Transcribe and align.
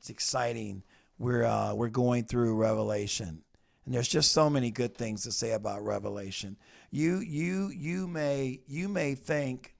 It's 0.00 0.08
exciting. 0.08 0.82
We're 1.18 1.44
uh, 1.44 1.74
we're 1.74 1.90
going 1.90 2.24
through 2.24 2.56
Revelation, 2.56 3.42
and 3.84 3.94
there's 3.94 4.08
just 4.08 4.32
so 4.32 4.48
many 4.48 4.70
good 4.70 4.96
things 4.96 5.24
to 5.24 5.32
say 5.32 5.52
about 5.52 5.84
Revelation. 5.84 6.56
You 6.90 7.18
you 7.18 7.68
you 7.68 8.08
may 8.08 8.62
you 8.66 8.88
may 8.88 9.14
think 9.14 9.74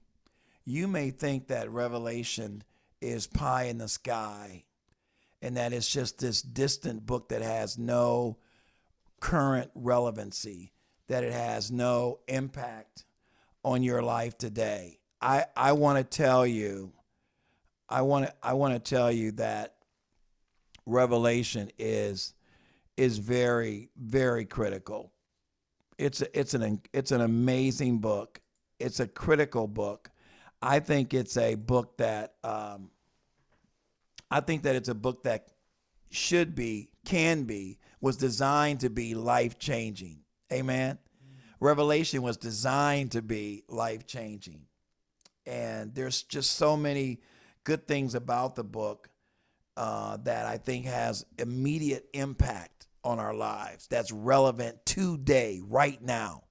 you 0.63 0.87
may 0.87 1.09
think 1.09 1.47
that 1.47 1.71
Revelation 1.71 2.63
is 3.01 3.25
pie 3.25 3.63
in 3.63 3.79
the 3.79 3.87
sky, 3.87 4.65
and 5.41 5.57
that 5.57 5.73
it's 5.73 5.91
just 5.91 6.19
this 6.19 6.43
distant 6.43 7.03
book 7.07 7.29
that 7.29 7.41
has 7.41 7.79
no 7.79 8.37
current 9.19 9.71
relevancy, 9.73 10.71
that 11.07 11.23
it 11.23 11.33
has 11.33 11.71
no 11.71 12.19
impact 12.27 13.05
on 13.63 13.81
your 13.81 14.03
life 14.03 14.37
today. 14.37 14.99
I 15.19 15.45
I 15.57 15.71
want 15.71 15.97
to 15.97 16.03
tell 16.03 16.45
you, 16.45 16.93
I 17.89 18.03
want 18.03 18.27
to 18.27 18.33
I 18.43 18.53
want 18.53 18.75
to 18.75 18.79
tell 18.79 19.11
you 19.11 19.31
that 19.31 19.77
Revelation 20.85 21.71
is 21.77 22.33
is 22.97 23.17
very 23.17 23.89
very 23.97 24.45
critical. 24.45 25.11
It's 25.97 26.21
a, 26.21 26.39
it's 26.39 26.53
an 26.53 26.81
it's 26.93 27.11
an 27.11 27.21
amazing 27.21 27.99
book. 27.99 28.41
It's 28.79 28.99
a 28.99 29.07
critical 29.07 29.67
book. 29.67 30.09
I 30.61 30.79
think 30.79 31.13
it's 31.13 31.37
a 31.37 31.55
book 31.55 31.97
that 31.97 32.35
um, 32.43 32.89
I 34.29 34.39
think 34.39 34.63
that 34.63 34.75
it's 34.75 34.89
a 34.89 34.95
book 34.95 35.23
that 35.23 35.49
should 36.09 36.55
be, 36.55 36.89
can 37.05 37.43
be, 37.43 37.79
was 37.99 38.17
designed 38.17 38.79
to 38.79 38.89
be 38.89 39.13
life 39.13 39.59
changing. 39.59 40.19
Amen. 40.51 40.97
Revelation 41.59 42.21
was 42.21 42.37
designed 42.37 43.11
to 43.11 43.21
be 43.21 43.63
life 43.67 44.07
changing. 44.07 44.65
And 45.45 45.93
there's 45.93 46.23
just 46.23 46.53
so 46.53 46.75
many 46.77 47.19
good 47.63 47.87
things 47.87 48.15
about 48.15 48.55
the 48.55 48.63
book 48.63 49.09
uh, 49.77 50.17
that 50.23 50.45
I 50.45 50.57
think 50.57 50.85
has 50.85 51.25
immediate 51.37 52.07
impact 52.13 52.87
on 53.03 53.19
our 53.19 53.33
lives 53.33 53.87
that's 53.87 54.11
relevant 54.11 54.85
today, 54.85 55.61
right 55.67 56.01
now. 56.01 56.43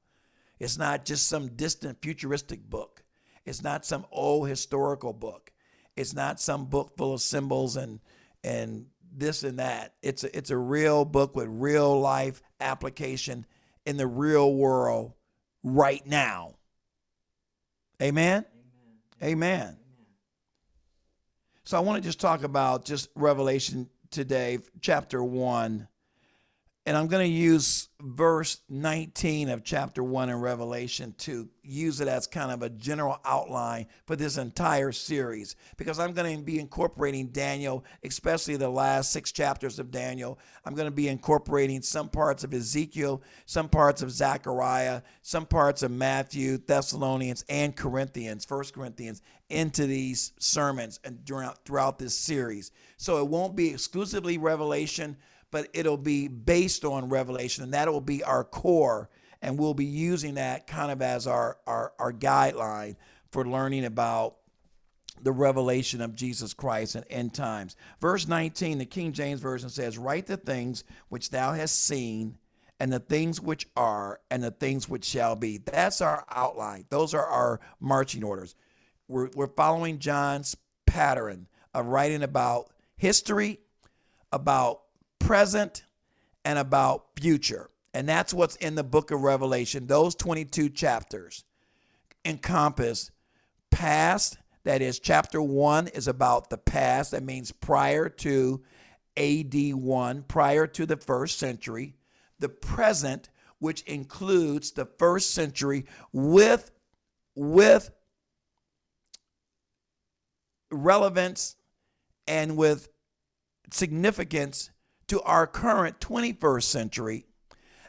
It's 0.58 0.77
not 0.77 1.05
just 1.05 1.28
some 1.28 1.48
distant 1.48 2.03
futuristic 2.03 2.69
book. 2.69 3.03
It's 3.47 3.62
not 3.62 3.86
some 3.86 4.05
old 4.11 4.48
historical 4.48 5.12
book. 5.12 5.53
It's 5.97 6.14
not 6.14 6.41
some 6.41 6.67
book 6.67 6.97
full 6.97 7.14
of 7.14 7.20
symbols 7.20 7.77
and 7.77 8.00
and 8.44 8.86
this 9.12 9.42
and 9.42 9.59
that. 9.59 9.94
It's 10.03 10.25
a, 10.25 10.37
it's 10.37 10.50
a 10.50 10.56
real 10.56 11.05
book 11.05 11.34
with 11.34 11.48
real 11.48 11.98
life 11.98 12.42
application 12.61 13.47
in 13.84 13.97
the 13.97 14.06
real 14.06 14.55
world 14.55 15.14
right 15.62 16.06
now. 16.06 16.55
Amen. 18.00 18.44
Amen. 19.22 19.33
Amen. 19.33 19.80
So 21.70 21.76
I 21.76 21.80
want 21.82 22.02
to 22.02 22.08
just 22.08 22.18
talk 22.18 22.42
about 22.42 22.84
just 22.84 23.10
Revelation 23.14 23.88
today, 24.10 24.58
chapter 24.80 25.22
1. 25.22 25.86
And 26.86 26.97
I'm 26.97 27.09
going 27.09 27.27
to 27.27 27.33
use 27.33 27.91
verse 28.00 28.62
19 28.70 29.50
of 29.50 29.62
chapter 29.62 30.03
1 30.03 30.31
in 30.31 30.36
Revelation 30.36 31.14
to 31.19 31.47
use 31.62 32.00
it 32.00 32.09
as 32.09 32.27
kind 32.27 32.50
of 32.50 32.62
a 32.62 32.70
general 32.70 33.20
outline 33.22 33.87
for 34.06 34.17
this 34.17 34.39
entire 34.39 34.91
series 34.91 35.56
because 35.77 36.00
I'm 36.00 36.14
going 36.14 36.39
to 36.39 36.42
be 36.42 36.59
incorporating 36.59 37.28
Daniel, 37.28 37.84
especially 38.03 38.56
the 38.56 38.70
last 38.70 39.12
six 39.12 39.31
chapters 39.31 39.78
of 39.78 39.91
Daniel. 39.91 40.39
I'm 40.64 40.75
going 40.75 40.87
to 40.89 40.91
be 40.91 41.09
incorporating 41.09 41.83
some 41.83 42.09
parts 42.09 42.45
of 42.45 42.55
Ezekiel, 42.55 43.22
some 43.44 43.69
parts 43.69 44.00
of 44.00 44.11
Zechariah, 44.11 45.03
some 45.20 45.44
parts 45.44 45.83
of 45.83 45.91
Matthew, 45.91 46.56
Thessalonians, 46.56 47.44
and 47.50 47.77
Corinthians, 47.77 48.47
First 48.47 48.72
Corinthians, 48.72 49.20
into 49.50 49.84
these 49.84 50.33
sermons 50.39 50.98
and 51.05 51.27
throughout, 51.27 51.62
throughout 51.67 51.98
this 51.98 52.17
series. 52.17 52.70
So 52.97 53.19
it 53.19 53.28
won't 53.28 53.55
be 53.55 53.69
exclusively 53.69 54.39
Revelation 54.39 55.19
but 55.51 55.69
it'll 55.73 55.97
be 55.97 56.29
based 56.29 56.84
on 56.84 57.09
revelation, 57.09 57.65
and 57.65 57.75
that 57.75 57.91
will 57.91 58.01
be 58.01 58.23
our 58.23 58.45
core. 58.45 59.09
And 59.43 59.59
we'll 59.59 59.75
be 59.75 59.87
using 59.87 60.34
that 60.34 60.66
kind 60.66 60.93
of 60.93 61.00
as 61.00 61.27
our, 61.27 61.56
our, 61.66 61.93
our 61.99 62.12
guideline 62.12 62.97
for 63.31 63.44
learning 63.47 63.87
about 63.87 64.37
the 65.22 65.33
revelation 65.33 66.00
of 66.00 66.15
Jesus 66.15 66.55
Christ 66.55 66.94
and 66.94 67.05
end 67.10 67.34
times. 67.34 67.77
Verse 68.00 68.27
19, 68.28 68.78
the 68.78 68.87
King 68.87 69.12
James 69.12 69.41
Version 69.41 69.69
says, 69.69 69.99
Write 69.99 70.27
the 70.27 70.37
things 70.37 70.84
which 71.09 71.31
thou 71.31 71.53
hast 71.53 71.84
seen, 71.84 72.39
and 72.78 72.93
the 72.93 72.99
things 72.99 73.41
which 73.41 73.66
are, 73.77 74.21
and 74.31 74.43
the 74.43 74.50
things 74.50 74.89
which 74.89 75.05
shall 75.05 75.37
be. 75.37 75.59
That's 75.59 76.00
our 76.00 76.25
outline. 76.31 76.87
Those 76.89 77.15
are 77.15 77.27
our 77.27 77.60
marching 77.78 78.25
orders. 78.25 78.55
We're, 79.09 79.28
we're 79.34 79.49
following 79.49 79.99
John's 79.99 80.56
pattern 80.87 81.47
of 81.75 81.87
writing 81.87 82.22
about 82.22 82.71
history, 82.97 83.60
about 84.33 84.83
present, 85.30 85.84
and 86.44 86.58
about 86.58 87.04
future. 87.14 87.70
And 87.94 88.08
that's 88.08 88.34
what's 88.34 88.56
in 88.56 88.74
the 88.74 88.82
book 88.82 89.12
of 89.12 89.20
Revelation. 89.20 89.86
Those 89.86 90.16
22 90.16 90.70
chapters 90.70 91.44
encompass 92.24 93.12
past, 93.70 94.38
that 94.64 94.82
is, 94.82 94.98
chapter 94.98 95.41
1 95.41 95.86
is 95.86 96.08
about 96.08 96.50
the 96.50 96.58
past, 96.58 97.12
that 97.12 97.22
means 97.22 97.52
prior 97.52 98.08
to 98.08 98.60
AD 99.16 99.54
1, 99.54 100.24
prior 100.24 100.66
to 100.66 100.84
the 100.84 100.96
first 100.96 101.38
century. 101.38 101.94
The 102.41 102.48
present, 102.48 103.28
which 103.60 103.82
includes 103.82 104.72
the 104.72 104.86
first 104.98 105.32
century 105.32 105.86
with, 106.12 106.72
with 107.36 107.92
relevance 110.72 111.54
and 112.26 112.56
with 112.56 112.88
significance 113.70 114.70
to 115.10 115.21
our 115.22 115.44
current 115.44 115.98
21st 115.98 116.62
century. 116.62 117.26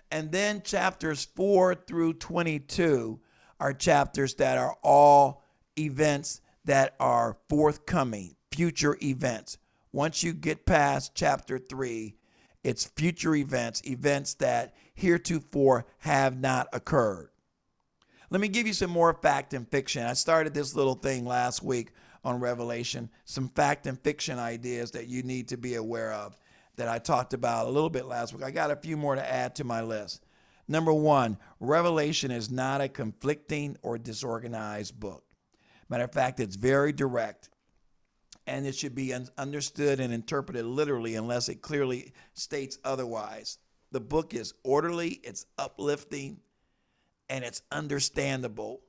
And 0.10 0.32
then 0.32 0.64
chapters 0.64 1.28
4 1.36 1.76
through 1.76 2.14
22 2.14 3.20
are 3.60 3.74
chapters 3.74 4.34
that 4.36 4.58
are 4.58 4.76
all 4.82 5.44
events 5.78 6.42
that 6.66 6.96
are 7.00 7.38
forthcoming, 7.48 8.36
future 8.52 8.98
events. 9.04 9.60
Once 9.92 10.24
you 10.24 10.34
get 10.34 10.66
past 10.66 11.12
chapter 11.14 11.60
3, 11.60 12.16
it's 12.64 12.86
future 12.86 13.36
events, 13.36 13.84
events 13.86 14.34
that 14.36 14.74
heretofore 14.96 15.86
have 16.00 16.40
not 16.40 16.70
occurred. 16.74 17.30
Let 18.32 18.42
me 18.42 18.48
give 18.48 18.66
you 18.66 18.74
some 18.74 18.90
more 18.90 19.14
fact 19.14 19.54
and 19.54 19.70
fiction. 19.70 20.08
I 20.08 20.14
started 20.14 20.56
this 20.56 20.76
little 20.76 20.96
thing 20.96 21.26
last 21.26 21.62
week 21.62 21.92
on 22.24 22.40
Revelation, 22.40 23.12
some 23.26 23.50
fact 23.50 23.86
and 23.86 24.00
fiction 24.00 24.40
ideas 24.40 24.90
that 24.92 25.08
you 25.08 25.22
need 25.22 25.50
to 25.50 25.58
be 25.58 25.76
aware 25.76 26.14
of 26.14 26.36
that 26.78 26.88
I 26.88 27.00
talked 27.00 27.34
about 27.34 27.68
a 27.68 27.70
little 27.70 27.90
bit 27.90 28.06
last 28.06 28.34
week. 28.34 28.44
I 28.44 28.52
got 28.52 28.72
a 28.72 28.76
few 28.76 28.98
more 28.98 29.16
to 29.16 29.32
add 29.32 29.56
to 29.56 29.64
my 29.64 29.82
list. 29.82 30.26
Number 30.68 30.94
one, 30.94 31.38
Revelation 31.60 32.32
is 32.32 32.50
not 32.50 32.82
a 32.82 32.88
conflicting 32.88 33.78
or 33.82 33.98
disorganized 33.98 35.00
book. 35.00 35.24
Matter 35.90 36.06
of 36.06 36.14
fact, 36.14 36.40
it's 36.40 36.56
very 36.56 36.94
direct 36.94 37.50
and 38.48 38.66
it 38.66 38.76
should 38.76 38.96
be 38.96 39.14
understood 39.38 40.00
and 40.00 40.14
interpreted 40.14 40.66
literally 40.66 41.16
unless 41.16 41.50
it 41.50 41.62
clearly 41.62 42.14
states 42.34 42.78
otherwise. 42.84 43.58
The 43.92 44.00
book 44.00 44.34
is 44.34 44.54
orderly, 44.64 45.20
it's 45.24 45.46
uplifting, 45.58 46.40
and 47.30 47.44
it's 47.44 47.62
understandable 47.72 48.82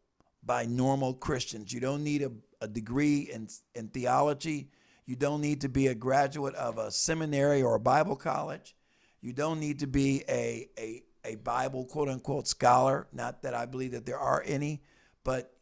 by 0.42 0.64
normal 0.64 1.14
Christians. 1.14 1.72
You 1.72 1.80
don't 1.80 2.02
need 2.02 2.22
a, 2.22 2.32
a 2.60 2.68
degree 2.68 3.30
in, 3.32 3.48
in 3.74 3.88
theology. 3.88 4.68
You 5.06 5.16
don't 5.16 5.40
need 5.40 5.62
to 5.62 5.68
be 5.68 5.88
a 5.88 5.94
graduate 5.94 6.54
of 6.54 6.78
a 6.78 6.90
seminary 6.90 7.62
or 7.62 7.74
a 7.74 7.80
Bible 7.80 8.16
college. 8.16 8.76
You 9.20 9.32
don't 9.32 9.60
need 9.60 9.80
to 9.80 9.86
be 9.86 10.24
a, 10.28 10.68
a, 10.78 11.02
a 11.24 11.34
Bible 11.36 11.84
quote 11.84 12.08
unquote 12.08 12.46
scholar. 12.46 13.08
Not 13.12 13.42
that 13.42 13.54
I 13.54 13.66
believe 13.66 13.92
that 13.92 14.06
there 14.06 14.18
are 14.18 14.42
any, 14.46 14.82
but 15.24 15.52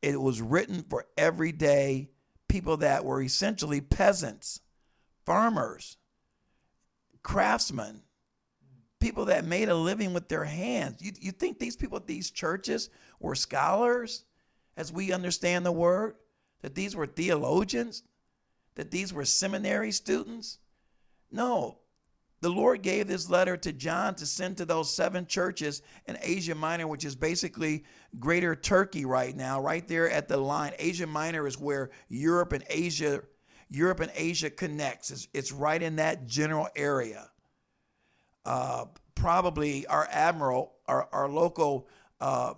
it 0.00 0.20
was 0.20 0.40
written 0.40 0.84
for 0.88 1.06
everyday 1.16 2.10
people 2.48 2.76
that 2.78 3.04
were 3.04 3.22
essentially 3.22 3.80
peasants, 3.80 4.60
farmers, 5.24 5.96
craftsmen, 7.22 8.02
people 9.00 9.26
that 9.26 9.44
made 9.44 9.68
a 9.68 9.74
living 9.74 10.12
with 10.12 10.28
their 10.28 10.44
hands. 10.44 11.02
You, 11.02 11.12
you 11.20 11.32
think 11.32 11.58
these 11.58 11.76
people 11.76 11.96
at 11.96 12.06
these 12.06 12.30
churches 12.30 12.90
were 13.20 13.34
scholars 13.34 14.24
as 14.76 14.92
we 14.92 15.12
understand 15.12 15.66
the 15.66 15.72
word? 15.72 16.14
That 16.62 16.74
these 16.76 16.94
were 16.94 17.06
theologians? 17.06 18.04
That 18.74 18.90
these 18.90 19.12
were 19.12 19.24
seminary 19.24 19.92
students? 19.92 20.58
No. 21.30 21.78
The 22.40 22.50
Lord 22.50 22.82
gave 22.82 23.06
this 23.06 23.30
letter 23.30 23.56
to 23.58 23.72
John 23.72 24.16
to 24.16 24.26
send 24.26 24.56
to 24.56 24.64
those 24.64 24.92
seven 24.92 25.26
churches 25.26 25.80
in 26.06 26.18
Asia 26.20 26.56
Minor, 26.56 26.88
which 26.88 27.04
is 27.04 27.14
basically 27.14 27.84
greater 28.18 28.56
Turkey 28.56 29.04
right 29.04 29.36
now, 29.36 29.60
right 29.60 29.86
there 29.86 30.10
at 30.10 30.26
the 30.26 30.36
line. 30.36 30.72
Asia 30.78 31.06
Minor 31.06 31.46
is 31.46 31.58
where 31.58 31.90
Europe 32.08 32.52
and 32.52 32.64
Asia 32.68 33.22
Europe 33.70 34.00
and 34.00 34.12
Asia 34.14 34.50
connects. 34.50 35.10
It's, 35.10 35.28
it's 35.32 35.50
right 35.50 35.82
in 35.82 35.96
that 35.96 36.26
general 36.26 36.68
area. 36.76 37.30
Uh, 38.44 38.86
probably 39.14 39.86
our 39.86 40.06
admiral, 40.10 40.74
our, 40.86 41.08
our 41.12 41.28
local 41.28 41.88
uh, 42.20 42.54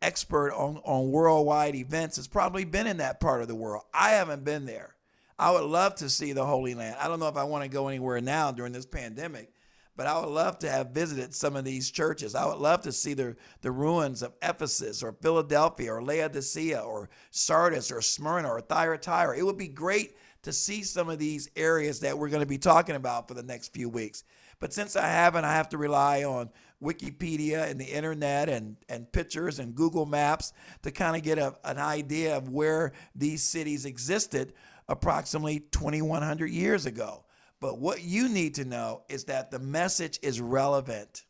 expert 0.00 0.52
on, 0.52 0.80
on 0.84 1.10
worldwide 1.10 1.74
events, 1.74 2.16
has 2.16 2.28
probably 2.28 2.64
been 2.64 2.86
in 2.86 2.98
that 2.98 3.18
part 3.18 3.42
of 3.42 3.48
the 3.48 3.54
world. 3.54 3.82
I 3.92 4.10
haven't 4.10 4.44
been 4.44 4.66
there. 4.66 4.94
I 5.38 5.50
would 5.50 5.64
love 5.64 5.94
to 5.96 6.08
see 6.08 6.32
the 6.32 6.44
Holy 6.44 6.74
Land. 6.74 6.96
I 7.00 7.08
don't 7.08 7.20
know 7.20 7.28
if 7.28 7.36
I 7.36 7.44
want 7.44 7.64
to 7.64 7.68
go 7.68 7.88
anywhere 7.88 8.20
now 8.20 8.52
during 8.52 8.72
this 8.72 8.86
pandemic, 8.86 9.52
but 9.96 10.06
I 10.06 10.18
would 10.18 10.30
love 10.30 10.58
to 10.60 10.70
have 10.70 10.90
visited 10.90 11.34
some 11.34 11.56
of 11.56 11.64
these 11.64 11.90
churches. 11.90 12.34
I 12.34 12.46
would 12.46 12.58
love 12.58 12.82
to 12.82 12.92
see 12.92 13.14
the, 13.14 13.36
the 13.60 13.70
ruins 13.70 14.22
of 14.22 14.32
Ephesus 14.42 15.02
or 15.02 15.12
Philadelphia 15.12 15.92
or 15.92 16.02
Laodicea 16.02 16.80
or 16.80 17.10
Sardis 17.30 17.90
or 17.90 18.00
Smyrna 18.00 18.48
or 18.48 18.60
Thyatira. 18.60 19.36
It 19.36 19.44
would 19.44 19.58
be 19.58 19.68
great 19.68 20.16
to 20.42 20.52
see 20.52 20.82
some 20.82 21.08
of 21.08 21.18
these 21.18 21.48
areas 21.56 22.00
that 22.00 22.18
we're 22.18 22.28
going 22.28 22.40
to 22.40 22.46
be 22.46 22.58
talking 22.58 22.96
about 22.96 23.28
for 23.28 23.34
the 23.34 23.42
next 23.42 23.72
few 23.72 23.88
weeks. 23.88 24.24
But 24.58 24.72
since 24.72 24.96
I 24.96 25.08
haven't, 25.08 25.44
I 25.44 25.52
have 25.54 25.68
to 25.70 25.78
rely 25.78 26.24
on 26.24 26.50
Wikipedia 26.82 27.70
and 27.70 27.80
the 27.80 27.84
internet 27.84 28.48
and, 28.48 28.76
and 28.88 29.10
pictures 29.10 29.58
and 29.58 29.74
Google 29.74 30.06
Maps 30.06 30.52
to 30.82 30.90
kind 30.90 31.16
of 31.16 31.22
get 31.22 31.38
a, 31.38 31.54
an 31.64 31.78
idea 31.78 32.36
of 32.36 32.48
where 32.48 32.92
these 33.14 33.42
cities 33.42 33.84
existed 33.84 34.52
approximately 34.88 35.60
2,100 35.60 36.50
years 36.50 36.86
ago. 36.86 37.24
But 37.60 37.78
what 37.78 38.02
you 38.02 38.28
need 38.28 38.56
to 38.56 38.64
know 38.64 39.02
is 39.08 39.24
that 39.24 39.50
the 39.50 39.58
message 39.58 40.18
is 40.22 40.40
relevant, 40.40 41.24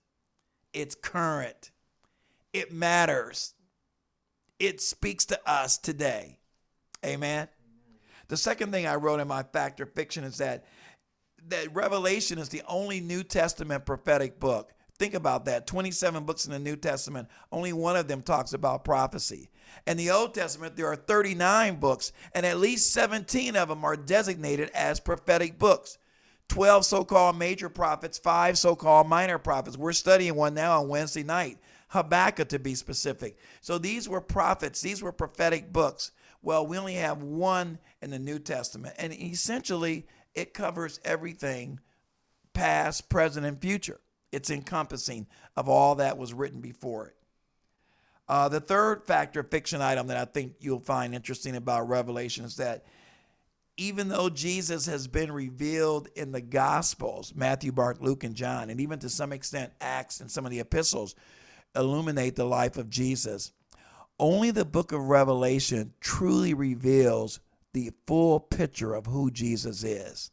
it's 0.72 0.94
current, 0.94 1.70
it 2.52 2.72
matters, 2.72 3.54
it 4.58 4.80
speaks 4.80 5.26
to 5.26 5.40
us 5.46 5.76
today. 5.76 6.38
Amen. 7.04 7.48
The 8.28 8.36
second 8.36 8.72
thing 8.72 8.86
I 8.86 8.94
wrote 8.94 9.20
in 9.20 9.28
my 9.28 9.42
fact 9.42 9.80
or 9.80 9.86
fiction 9.86 10.24
is 10.24 10.38
that 10.38 10.64
that 11.48 11.74
Revelation 11.74 12.38
is 12.38 12.48
the 12.48 12.62
only 12.68 13.00
New 13.00 13.24
Testament 13.24 13.84
prophetic 13.84 14.38
book. 14.38 14.72
Think 15.02 15.14
about 15.14 15.46
that. 15.46 15.66
27 15.66 16.22
books 16.22 16.46
in 16.46 16.52
the 16.52 16.60
New 16.60 16.76
Testament, 16.76 17.26
only 17.50 17.72
one 17.72 17.96
of 17.96 18.06
them 18.06 18.22
talks 18.22 18.52
about 18.52 18.84
prophecy. 18.84 19.50
In 19.84 19.96
the 19.96 20.12
Old 20.12 20.32
Testament, 20.32 20.76
there 20.76 20.86
are 20.86 20.94
39 20.94 21.80
books, 21.80 22.12
and 22.36 22.46
at 22.46 22.60
least 22.60 22.92
17 22.92 23.56
of 23.56 23.68
them 23.68 23.84
are 23.84 23.96
designated 23.96 24.70
as 24.70 25.00
prophetic 25.00 25.58
books. 25.58 25.98
12 26.50 26.84
so 26.84 27.04
called 27.04 27.36
major 27.36 27.68
prophets, 27.68 28.16
five 28.16 28.56
so 28.56 28.76
called 28.76 29.08
minor 29.08 29.38
prophets. 29.38 29.76
We're 29.76 29.92
studying 29.92 30.36
one 30.36 30.54
now 30.54 30.80
on 30.80 30.88
Wednesday 30.88 31.24
night, 31.24 31.58
Habakkuk 31.88 32.50
to 32.50 32.60
be 32.60 32.76
specific. 32.76 33.36
So 33.60 33.78
these 33.78 34.08
were 34.08 34.20
prophets, 34.20 34.80
these 34.82 35.02
were 35.02 35.10
prophetic 35.10 35.72
books. 35.72 36.12
Well, 36.42 36.64
we 36.64 36.78
only 36.78 36.94
have 36.94 37.24
one 37.24 37.80
in 38.00 38.10
the 38.10 38.20
New 38.20 38.38
Testament, 38.38 38.94
and 38.98 39.12
essentially 39.12 40.06
it 40.32 40.54
covers 40.54 41.00
everything 41.04 41.80
past, 42.52 43.08
present, 43.08 43.44
and 43.44 43.60
future. 43.60 43.98
It's 44.32 44.50
encompassing 44.50 45.26
of 45.56 45.68
all 45.68 45.96
that 45.96 46.18
was 46.18 46.32
written 46.32 46.60
before 46.60 47.06
it. 47.08 47.16
Uh, 48.28 48.48
the 48.48 48.60
third 48.60 49.04
factor 49.04 49.42
fiction 49.42 49.82
item 49.82 50.06
that 50.06 50.16
I 50.16 50.24
think 50.24 50.54
you'll 50.60 50.80
find 50.80 51.14
interesting 51.14 51.54
about 51.54 51.88
Revelation 51.88 52.44
is 52.44 52.56
that 52.56 52.84
even 53.76 54.08
though 54.08 54.28
Jesus 54.28 54.86
has 54.86 55.06
been 55.06 55.32
revealed 55.32 56.08
in 56.14 56.32
the 56.32 56.40
Gospels, 56.40 57.34
Matthew, 57.34 57.72
Mark, 57.72 58.00
Luke, 58.00 58.24
and 58.24 58.34
John, 58.34 58.70
and 58.70 58.80
even 58.80 58.98
to 59.00 59.08
some 59.08 59.32
extent 59.32 59.72
Acts 59.80 60.20
and 60.20 60.30
some 60.30 60.44
of 60.44 60.50
the 60.50 60.60
epistles 60.60 61.14
illuminate 61.74 62.36
the 62.36 62.44
life 62.44 62.76
of 62.76 62.90
Jesus, 62.90 63.52
only 64.18 64.50
the 64.50 64.64
book 64.64 64.92
of 64.92 65.08
Revelation 65.08 65.94
truly 66.00 66.54
reveals 66.54 67.40
the 67.72 67.92
full 68.06 68.40
picture 68.40 68.94
of 68.94 69.06
who 69.06 69.30
Jesus 69.30 69.82
is. 69.84 70.30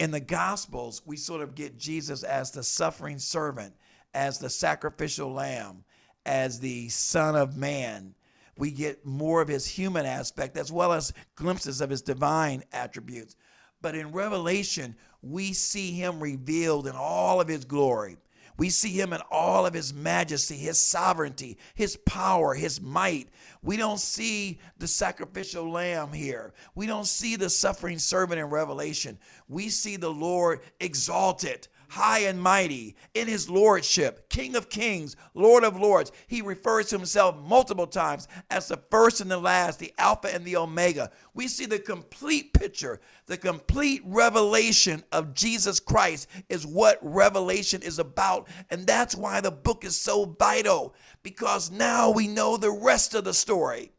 In 0.00 0.10
the 0.10 0.18
Gospels, 0.18 1.02
we 1.04 1.18
sort 1.18 1.42
of 1.42 1.54
get 1.54 1.76
Jesus 1.78 2.22
as 2.22 2.50
the 2.50 2.62
suffering 2.62 3.18
servant, 3.18 3.74
as 4.14 4.38
the 4.38 4.48
sacrificial 4.48 5.30
lamb, 5.30 5.84
as 6.24 6.58
the 6.58 6.88
Son 6.88 7.36
of 7.36 7.58
Man. 7.58 8.14
We 8.56 8.70
get 8.70 9.04
more 9.04 9.42
of 9.42 9.48
his 9.48 9.66
human 9.66 10.06
aspect 10.06 10.56
as 10.56 10.72
well 10.72 10.94
as 10.94 11.12
glimpses 11.36 11.82
of 11.82 11.90
his 11.90 12.00
divine 12.00 12.64
attributes. 12.72 13.36
But 13.82 13.94
in 13.94 14.10
Revelation, 14.10 14.96
we 15.20 15.52
see 15.52 15.92
him 15.92 16.18
revealed 16.18 16.86
in 16.86 16.94
all 16.96 17.38
of 17.38 17.48
his 17.48 17.66
glory. 17.66 18.16
We 18.60 18.68
see 18.68 18.90
him 18.90 19.14
in 19.14 19.22
all 19.30 19.64
of 19.64 19.72
his 19.72 19.94
majesty, 19.94 20.54
his 20.58 20.78
sovereignty, 20.78 21.56
his 21.74 21.96
power, 21.96 22.52
his 22.52 22.78
might. 22.78 23.30
We 23.62 23.78
don't 23.78 23.98
see 23.98 24.58
the 24.76 24.86
sacrificial 24.86 25.70
lamb 25.70 26.12
here. 26.12 26.52
We 26.74 26.86
don't 26.86 27.06
see 27.06 27.36
the 27.36 27.48
suffering 27.48 27.98
servant 27.98 28.38
in 28.38 28.44
Revelation. 28.50 29.18
We 29.48 29.70
see 29.70 29.96
the 29.96 30.10
Lord 30.10 30.60
exalted, 30.78 31.68
high 31.90 32.20
and 32.20 32.40
mighty 32.40 32.94
in 33.14 33.26
his 33.26 33.50
lordship, 33.50 34.28
King 34.28 34.54
of 34.54 34.68
kings, 34.68 35.16
Lord 35.34 35.64
of 35.64 35.76
lords. 35.76 36.12
He 36.28 36.40
refers 36.40 36.86
to 36.86 36.96
himself 36.96 37.36
multiple 37.36 37.88
times 37.88 38.28
as 38.48 38.68
the 38.68 38.76
first 38.90 39.20
and 39.20 39.28
the 39.28 39.38
last, 39.38 39.80
the 39.80 39.92
Alpha 39.98 40.32
and 40.32 40.44
the 40.44 40.56
Omega. 40.56 41.10
We 41.34 41.48
see 41.48 41.66
the 41.66 41.80
complete 41.80 42.52
picture, 42.52 43.00
the 43.26 43.36
complete 43.36 44.02
revelation 44.04 45.02
of 45.10 45.34
Jesus 45.34 45.80
Christ 45.80 46.28
is 46.48 46.64
what 46.64 46.98
Revelation 47.02 47.82
is 47.82 47.98
about. 47.98 48.48
And 48.70 48.86
that's 48.86 49.16
why 49.16 49.40
the 49.40 49.50
book 49.50 49.84
is 49.84 49.98
so 49.98 50.36
vital 50.38 50.94
because 51.24 51.72
now 51.72 52.10
we 52.12 52.28
know 52.28 52.56
the 52.56 52.70
rest 52.70 53.14
of 53.14 53.24
the 53.24 53.34
story. 53.34 53.90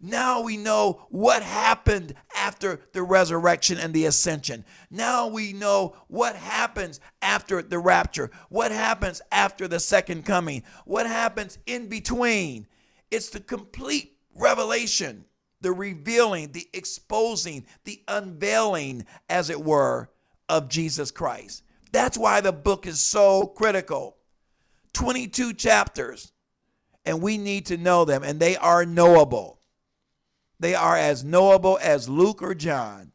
Now 0.00 0.40
we 0.40 0.56
know 0.56 1.06
what 1.10 1.42
happened 1.42 2.14
after 2.34 2.80
the 2.92 3.02
resurrection 3.02 3.78
and 3.78 3.92
the 3.92 4.06
ascension. 4.06 4.64
Now 4.90 5.26
we 5.26 5.52
know 5.52 5.96
what 6.08 6.36
happens 6.36 7.00
after 7.20 7.60
the 7.60 7.78
rapture, 7.78 8.30
what 8.48 8.72
happens 8.72 9.20
after 9.30 9.68
the 9.68 9.80
second 9.80 10.24
coming, 10.24 10.62
what 10.86 11.06
happens 11.06 11.58
in 11.66 11.88
between. 11.88 12.66
It's 13.10 13.28
the 13.28 13.40
complete 13.40 14.16
revelation, 14.34 15.26
the 15.60 15.72
revealing, 15.72 16.52
the 16.52 16.68
exposing, 16.72 17.66
the 17.84 18.02
unveiling, 18.08 19.04
as 19.28 19.50
it 19.50 19.62
were, 19.62 20.10
of 20.48 20.68
Jesus 20.68 21.10
Christ. 21.10 21.62
That's 21.92 22.16
why 22.16 22.40
the 22.40 22.52
book 22.52 22.86
is 22.86 23.00
so 23.00 23.46
critical. 23.46 24.16
22 24.94 25.52
chapters, 25.54 26.32
and 27.04 27.20
we 27.20 27.36
need 27.36 27.66
to 27.66 27.76
know 27.76 28.04
them, 28.04 28.22
and 28.22 28.40
they 28.40 28.56
are 28.56 28.86
knowable. 28.86 29.59
They 30.60 30.74
are 30.74 30.96
as 30.96 31.24
knowable 31.24 31.78
as 31.82 32.08
Luke 32.08 32.42
or 32.42 32.54
John. 32.54 33.12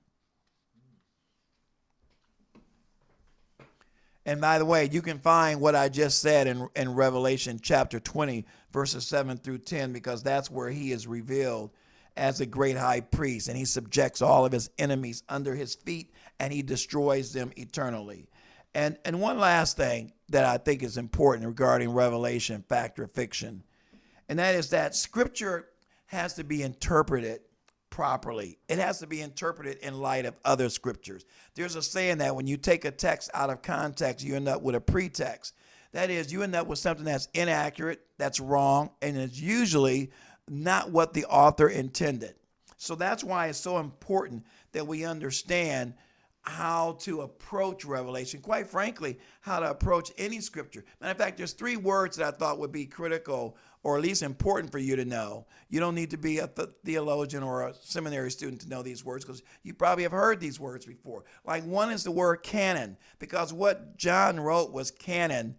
And 4.26 4.42
by 4.42 4.58
the 4.58 4.66
way, 4.66 4.90
you 4.92 5.04
can 5.04 5.20
find 5.20 5.62
what 5.62 5.76
I 5.76 5.88
just 5.88 6.20
said 6.20 6.48
in, 6.48 6.68
in 6.76 6.96
Revelation 6.96 7.60
chapter 7.62 8.00
20, 8.00 8.44
verses 8.74 9.06
7 9.06 9.38
through 9.38 9.60
10, 9.60 9.94
because 9.94 10.24
that's 10.24 10.50
where 10.50 10.72
he 10.72 10.92
is 10.92 11.06
revealed 11.06 11.70
as 12.18 12.42
a 12.42 12.48
great 12.48 12.78
high 12.78 13.02
priest, 13.02 13.48
and 13.48 13.58
he 13.58 13.66
subjects 13.66 14.24
all 14.24 14.46
of 14.46 14.52
his 14.52 14.72
enemies 14.80 15.22
under 15.30 15.54
his 15.54 15.76
feet, 15.76 16.12
and 16.40 16.52
he 16.52 16.64
destroys 16.64 17.32
them 17.32 17.52
eternally. 17.58 18.28
And, 18.74 18.98
and 19.06 19.22
one 19.22 19.38
last 19.38 19.78
thing 19.78 20.14
that 20.30 20.46
I 20.46 20.58
think 20.58 20.82
is 20.82 20.98
important 20.98 21.46
regarding 21.46 21.92
Revelation, 21.92 22.64
fact 22.68 22.98
or 23.00 23.08
fiction, 23.08 23.64
and 24.28 24.40
that 24.40 24.56
is 24.56 24.72
that 24.72 24.96
Scripture 24.96 25.68
has 26.08 26.36
to 26.36 26.44
be 26.44 26.64
interpreted 26.64 27.42
properly. 27.90 28.58
It 28.68 28.78
has 28.78 29.00
to 29.00 29.08
be 29.08 29.22
interpreted 29.22 29.78
in 29.78 30.00
light 30.00 30.26
of 30.26 30.36
other 30.44 30.70
scriptures. 30.70 31.26
There's 31.56 31.76
a 31.76 31.82
saying 31.82 32.18
that 32.18 32.36
when 32.36 32.46
you 32.46 32.58
take 32.58 32.84
a 32.86 32.92
text 32.92 33.32
out 33.34 33.50
of 33.50 33.62
context, 33.62 34.26
you 34.26 34.36
end 34.36 34.48
up 34.48 34.62
with 34.62 34.76
a 34.76 34.82
pretext. 34.82 35.54
That 35.94 36.10
is, 36.10 36.32
you 36.32 36.44
end 36.44 36.56
up 36.56 36.68
with 36.68 36.80
something 36.80 37.06
that's 37.06 37.30
inaccurate, 37.34 38.02
that's 38.18 38.42
wrong, 38.42 38.90
and 39.02 39.16
it's 39.16 39.40
usually 39.40 40.12
not 40.50 40.92
what 40.92 41.14
the 41.14 41.26
author 41.26 41.70
intended. 41.70 42.36
So 42.78 42.96
that's 42.96 43.24
why 43.24 43.48
it's 43.48 43.58
so 43.58 43.80
important 43.80 44.46
that 44.74 44.86
we 44.86 45.06
understand 45.06 45.94
how 46.46 46.94
to 47.02 47.22
approach 47.22 47.86
Revelation. 47.86 48.40
Quite 48.40 48.68
frankly, 48.68 49.18
how 49.42 49.60
to 49.60 49.70
approach 49.70 50.12
any 50.18 50.40
scripture. 50.40 50.86
Matter 51.02 51.12
of 51.12 51.18
fact, 51.18 51.38
there's 51.38 51.54
three 51.54 51.76
words 51.76 52.18
that 52.18 52.34
I 52.34 52.38
thought 52.38 52.60
would 52.60 52.72
be 52.72 52.86
critical 52.86 53.58
or 53.86 53.98
at 53.98 54.04
least 54.04 54.24
important 54.24 54.72
for 54.72 54.80
you 54.80 54.96
to 54.96 55.06
know. 55.06 55.46
You 55.70 55.80
don't 55.80 55.94
need 55.94 56.10
to 56.10 56.18
be 56.18 56.40
a 56.40 56.48
theologian 56.48 57.44
or 57.44 57.68
a 57.68 57.74
seminary 57.76 58.32
student 58.32 58.62
to 58.62 58.70
know 58.70 58.82
these 58.82 59.06
words 59.06 59.24
because 59.24 59.44
you 59.62 59.76
probably 59.76 60.04
have 60.04 60.12
heard 60.12 60.40
these 60.40 60.60
words 60.60 60.86
before. 60.88 61.24
Like 61.46 61.64
one 61.66 61.92
is 61.92 62.04
the 62.04 62.10
word 62.10 62.38
canon, 62.38 62.98
because 63.20 63.54
what 63.54 63.96
John 63.96 64.40
wrote 64.40 64.72
was 64.72 64.90
canon 64.90 65.56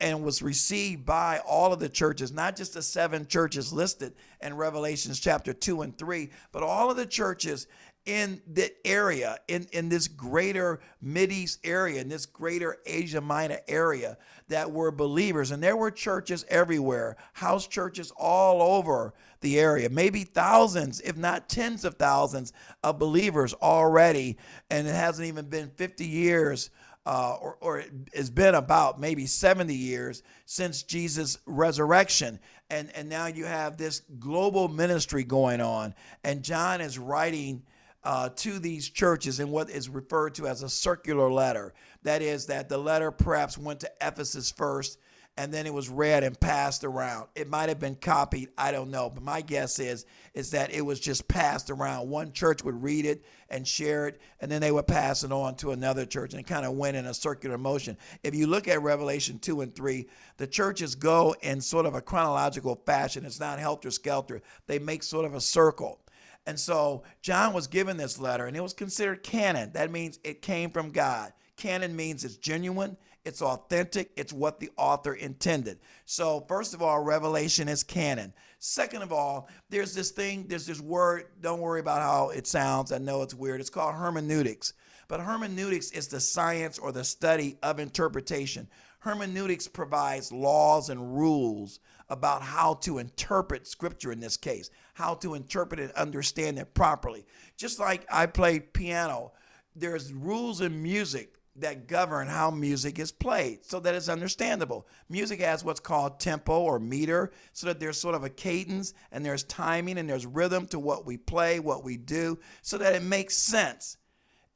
and 0.00 0.22
was 0.22 0.42
received 0.42 1.04
by 1.04 1.40
all 1.46 1.72
of 1.72 1.80
the 1.80 1.88
churches, 1.88 2.30
not 2.30 2.56
just 2.56 2.74
the 2.74 2.82
seven 2.82 3.26
churches 3.26 3.72
listed 3.72 4.14
in 4.40 4.54
Revelations 4.54 5.18
chapter 5.18 5.52
2 5.52 5.82
and 5.82 5.98
3, 5.98 6.30
but 6.52 6.62
all 6.62 6.90
of 6.90 6.96
the 6.96 7.06
churches 7.06 7.66
in 8.06 8.40
the 8.52 8.70
area, 8.86 9.38
in, 9.48 9.66
in 9.72 9.88
this 9.88 10.08
greater 10.08 10.80
East 11.02 11.60
area, 11.64 12.00
in 12.00 12.08
this 12.08 12.26
greater 12.26 12.76
Asia 12.84 13.20
Minor 13.20 13.60
area 13.66 14.18
that 14.48 14.70
were 14.70 14.90
believers. 14.90 15.50
And 15.50 15.62
there 15.62 15.76
were 15.76 15.90
churches 15.90 16.44
everywhere, 16.48 17.16
house 17.32 17.66
churches 17.66 18.12
all 18.16 18.60
over 18.76 19.14
the 19.40 19.58
area, 19.58 19.88
maybe 19.88 20.24
thousands, 20.24 21.00
if 21.00 21.16
not 21.16 21.48
tens 21.48 21.84
of 21.84 21.94
thousands 21.94 22.52
of 22.82 22.98
believers 22.98 23.54
already. 23.54 24.36
And 24.70 24.86
it 24.86 24.94
hasn't 24.94 25.28
even 25.28 25.46
been 25.46 25.70
50 25.70 26.04
years. 26.04 26.70
Uh, 27.06 27.36
or, 27.38 27.58
or 27.60 27.84
it's 28.14 28.30
been 28.30 28.54
about 28.54 28.98
maybe 28.98 29.26
70 29.26 29.74
years 29.74 30.22
since 30.46 30.82
Jesus' 30.82 31.36
resurrection. 31.44 32.40
And, 32.70 32.90
and 32.94 33.10
now 33.10 33.26
you 33.26 33.44
have 33.44 33.76
this 33.76 34.00
global 34.18 34.68
ministry 34.68 35.22
going 35.22 35.60
on. 35.60 35.94
And 36.24 36.42
John 36.42 36.80
is 36.80 36.98
writing 36.98 37.62
uh, 38.04 38.28
to 38.36 38.58
these 38.58 38.88
churches 38.88 39.40
in 39.40 39.50
what 39.50 39.70
is 39.70 39.88
referred 39.88 40.34
to 40.34 40.46
as 40.46 40.62
a 40.62 40.68
circular 40.68 41.30
letter. 41.30 41.74
That 42.02 42.22
is, 42.22 42.46
that 42.46 42.68
the 42.68 42.78
letter 42.78 43.10
perhaps 43.10 43.56
went 43.56 43.80
to 43.80 43.90
Ephesus 44.00 44.50
first 44.50 44.98
and 45.36 45.52
then 45.52 45.66
it 45.66 45.74
was 45.74 45.88
read 45.88 46.22
and 46.22 46.38
passed 46.38 46.84
around. 46.84 47.26
It 47.34 47.48
might 47.48 47.68
have 47.68 47.80
been 47.80 47.96
copied, 47.96 48.50
I 48.56 48.70
don't 48.70 48.90
know, 48.90 49.10
but 49.10 49.22
my 49.22 49.40
guess 49.40 49.78
is 49.78 50.06
is 50.32 50.50
that 50.52 50.72
it 50.72 50.82
was 50.82 51.00
just 51.00 51.26
passed 51.28 51.70
around. 51.70 52.08
One 52.08 52.32
church 52.32 52.62
would 52.64 52.82
read 52.82 53.04
it 53.04 53.24
and 53.48 53.66
share 53.66 54.06
it, 54.08 54.20
and 54.40 54.50
then 54.50 54.60
they 54.60 54.70
would 54.70 54.86
pass 54.86 55.24
it 55.24 55.32
on 55.32 55.56
to 55.56 55.72
another 55.72 56.06
church, 56.06 56.32
and 56.32 56.40
it 56.40 56.46
kind 56.46 56.66
of 56.66 56.74
went 56.74 56.96
in 56.96 57.06
a 57.06 57.14
circular 57.14 57.58
motion. 57.58 57.96
If 58.22 58.34
you 58.34 58.46
look 58.46 58.68
at 58.68 58.82
Revelation 58.82 59.38
two 59.38 59.60
and 59.60 59.74
three, 59.74 60.06
the 60.36 60.46
churches 60.46 60.94
go 60.94 61.34
in 61.40 61.60
sort 61.60 61.86
of 61.86 61.94
a 61.94 62.00
chronological 62.00 62.80
fashion. 62.86 63.24
It's 63.24 63.40
not 63.40 63.58
helter 63.58 63.90
skelter. 63.90 64.40
They 64.66 64.78
make 64.78 65.02
sort 65.02 65.24
of 65.24 65.34
a 65.34 65.40
circle. 65.40 66.00
And 66.46 66.58
so 66.58 67.04
John 67.22 67.52
was 67.52 67.66
given 67.66 67.96
this 67.96 68.18
letter, 68.18 68.46
and 68.46 68.56
it 68.56 68.62
was 68.62 68.74
considered 68.74 69.22
canon. 69.22 69.72
That 69.72 69.90
means 69.90 70.18
it 70.24 70.42
came 70.42 70.70
from 70.70 70.90
God. 70.90 71.32
Canon 71.56 71.94
means 71.96 72.24
it's 72.24 72.36
genuine, 72.36 72.96
it's 73.24 73.40
authentic, 73.40 74.10
it's 74.16 74.32
what 74.32 74.60
the 74.60 74.70
author 74.76 75.14
intended. 75.14 75.78
So, 76.04 76.44
first 76.46 76.74
of 76.74 76.82
all, 76.82 77.02
Revelation 77.02 77.68
is 77.68 77.82
canon. 77.82 78.34
Second 78.58 79.02
of 79.02 79.12
all, 79.12 79.48
there's 79.70 79.94
this 79.94 80.10
thing, 80.10 80.46
there's 80.48 80.66
this 80.66 80.80
word, 80.80 81.26
don't 81.40 81.60
worry 81.60 81.80
about 81.80 82.02
how 82.02 82.30
it 82.30 82.46
sounds. 82.46 82.92
I 82.92 82.98
know 82.98 83.22
it's 83.22 83.34
weird. 83.34 83.60
It's 83.60 83.70
called 83.70 83.94
hermeneutics. 83.94 84.74
But 85.08 85.20
hermeneutics 85.20 85.90
is 85.92 86.08
the 86.08 86.20
science 86.20 86.78
or 86.78 86.92
the 86.92 87.04
study 87.04 87.56
of 87.62 87.78
interpretation. 87.78 88.68
Hermeneutics 89.00 89.68
provides 89.68 90.32
laws 90.32 90.88
and 90.88 91.16
rules 91.16 91.80
about 92.08 92.42
how 92.42 92.74
to 92.74 92.98
interpret 92.98 93.66
scripture 93.66 94.12
in 94.12 94.20
this 94.20 94.36
case, 94.36 94.70
how 94.94 95.14
to 95.14 95.34
interpret 95.34 95.80
and 95.80 95.92
understand 95.92 96.58
it 96.58 96.72
properly. 96.74 97.26
Just 97.56 97.78
like 97.78 98.06
I 98.10 98.26
play 98.26 98.60
piano, 98.60 99.32
there's 99.76 100.12
rules 100.12 100.60
in 100.60 100.82
music 100.82 101.34
that 101.56 101.86
govern 101.86 102.26
how 102.26 102.50
music 102.50 102.98
is 102.98 103.12
played 103.12 103.64
so 103.64 103.78
that 103.78 103.94
it's 103.94 104.08
understandable. 104.08 104.88
Music 105.08 105.40
has 105.40 105.64
what's 105.64 105.78
called 105.78 106.18
tempo 106.18 106.60
or 106.60 106.80
meter, 106.80 107.30
so 107.52 107.66
that 107.66 107.78
there's 107.78 108.00
sort 108.00 108.16
of 108.16 108.24
a 108.24 108.30
cadence 108.30 108.92
and 109.12 109.24
there's 109.24 109.44
timing 109.44 109.98
and 109.98 110.08
there's 110.08 110.26
rhythm 110.26 110.66
to 110.66 110.78
what 110.78 111.06
we 111.06 111.16
play, 111.16 111.60
what 111.60 111.84
we 111.84 111.96
do, 111.96 112.38
so 112.62 112.78
that 112.78 112.94
it 112.94 113.02
makes 113.02 113.36
sense. 113.36 113.98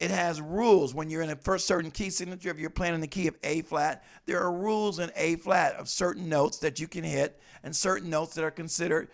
It 0.00 0.10
has 0.12 0.40
rules 0.40 0.94
when 0.94 1.10
you're 1.10 1.22
in 1.22 1.30
a 1.30 1.36
first 1.36 1.66
certain 1.66 1.90
key 1.90 2.10
signature. 2.10 2.50
If 2.50 2.58
you're 2.58 2.70
playing 2.70 2.94
in 2.94 3.00
the 3.00 3.08
key 3.08 3.26
of 3.26 3.36
A 3.42 3.62
flat, 3.62 4.04
there 4.26 4.40
are 4.40 4.52
rules 4.52 5.00
in 5.00 5.10
A 5.16 5.36
flat 5.36 5.74
of 5.74 5.88
certain 5.88 6.28
notes 6.28 6.58
that 6.58 6.78
you 6.78 6.86
can 6.86 7.02
hit 7.02 7.40
and 7.64 7.74
certain 7.74 8.08
notes 8.08 8.34
that 8.34 8.44
are 8.44 8.50
considered, 8.52 9.08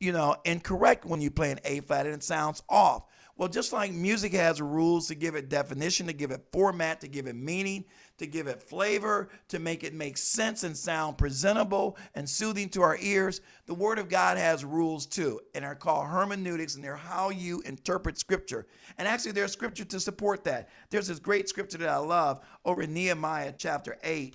you 0.00 0.12
know, 0.12 0.36
incorrect 0.44 1.04
when 1.04 1.20
you 1.20 1.30
play 1.30 1.50
an 1.50 1.60
A 1.64 1.80
flat 1.80 2.06
and 2.06 2.14
it 2.14 2.22
sounds 2.22 2.62
off. 2.68 3.04
Well, 3.38 3.50
just 3.50 3.72
like 3.72 3.92
music 3.92 4.32
has 4.32 4.62
rules 4.62 5.08
to 5.08 5.14
give 5.14 5.34
it 5.34 5.50
definition, 5.50 6.06
to 6.06 6.14
give 6.14 6.30
it 6.30 6.46
format, 6.52 7.02
to 7.02 7.08
give 7.08 7.26
it 7.26 7.36
meaning, 7.36 7.84
to 8.16 8.26
give 8.26 8.46
it 8.46 8.62
flavor, 8.62 9.28
to 9.48 9.58
make 9.58 9.84
it 9.84 9.92
make 9.92 10.16
sense 10.16 10.64
and 10.64 10.74
sound 10.74 11.18
presentable 11.18 11.98
and 12.14 12.26
soothing 12.26 12.70
to 12.70 12.80
our 12.80 12.96
ears, 12.98 13.42
the 13.66 13.74
Word 13.74 13.98
of 13.98 14.08
God 14.08 14.38
has 14.38 14.64
rules 14.64 15.04
too, 15.04 15.38
and 15.54 15.66
are 15.66 15.74
called 15.74 16.06
hermeneutics, 16.06 16.76
and 16.76 16.84
they're 16.84 16.96
how 16.96 17.28
you 17.28 17.60
interpret 17.66 18.18
Scripture. 18.18 18.66
And 18.96 19.06
actually, 19.06 19.32
there's 19.32 19.52
Scripture 19.52 19.84
to 19.84 20.00
support 20.00 20.42
that. 20.44 20.70
There's 20.88 21.08
this 21.08 21.18
great 21.18 21.46
Scripture 21.46 21.78
that 21.78 21.90
I 21.90 21.98
love 21.98 22.40
over 22.64 22.82
in 22.82 22.94
Nehemiah 22.94 23.52
chapter 23.58 23.98
8 24.02 24.34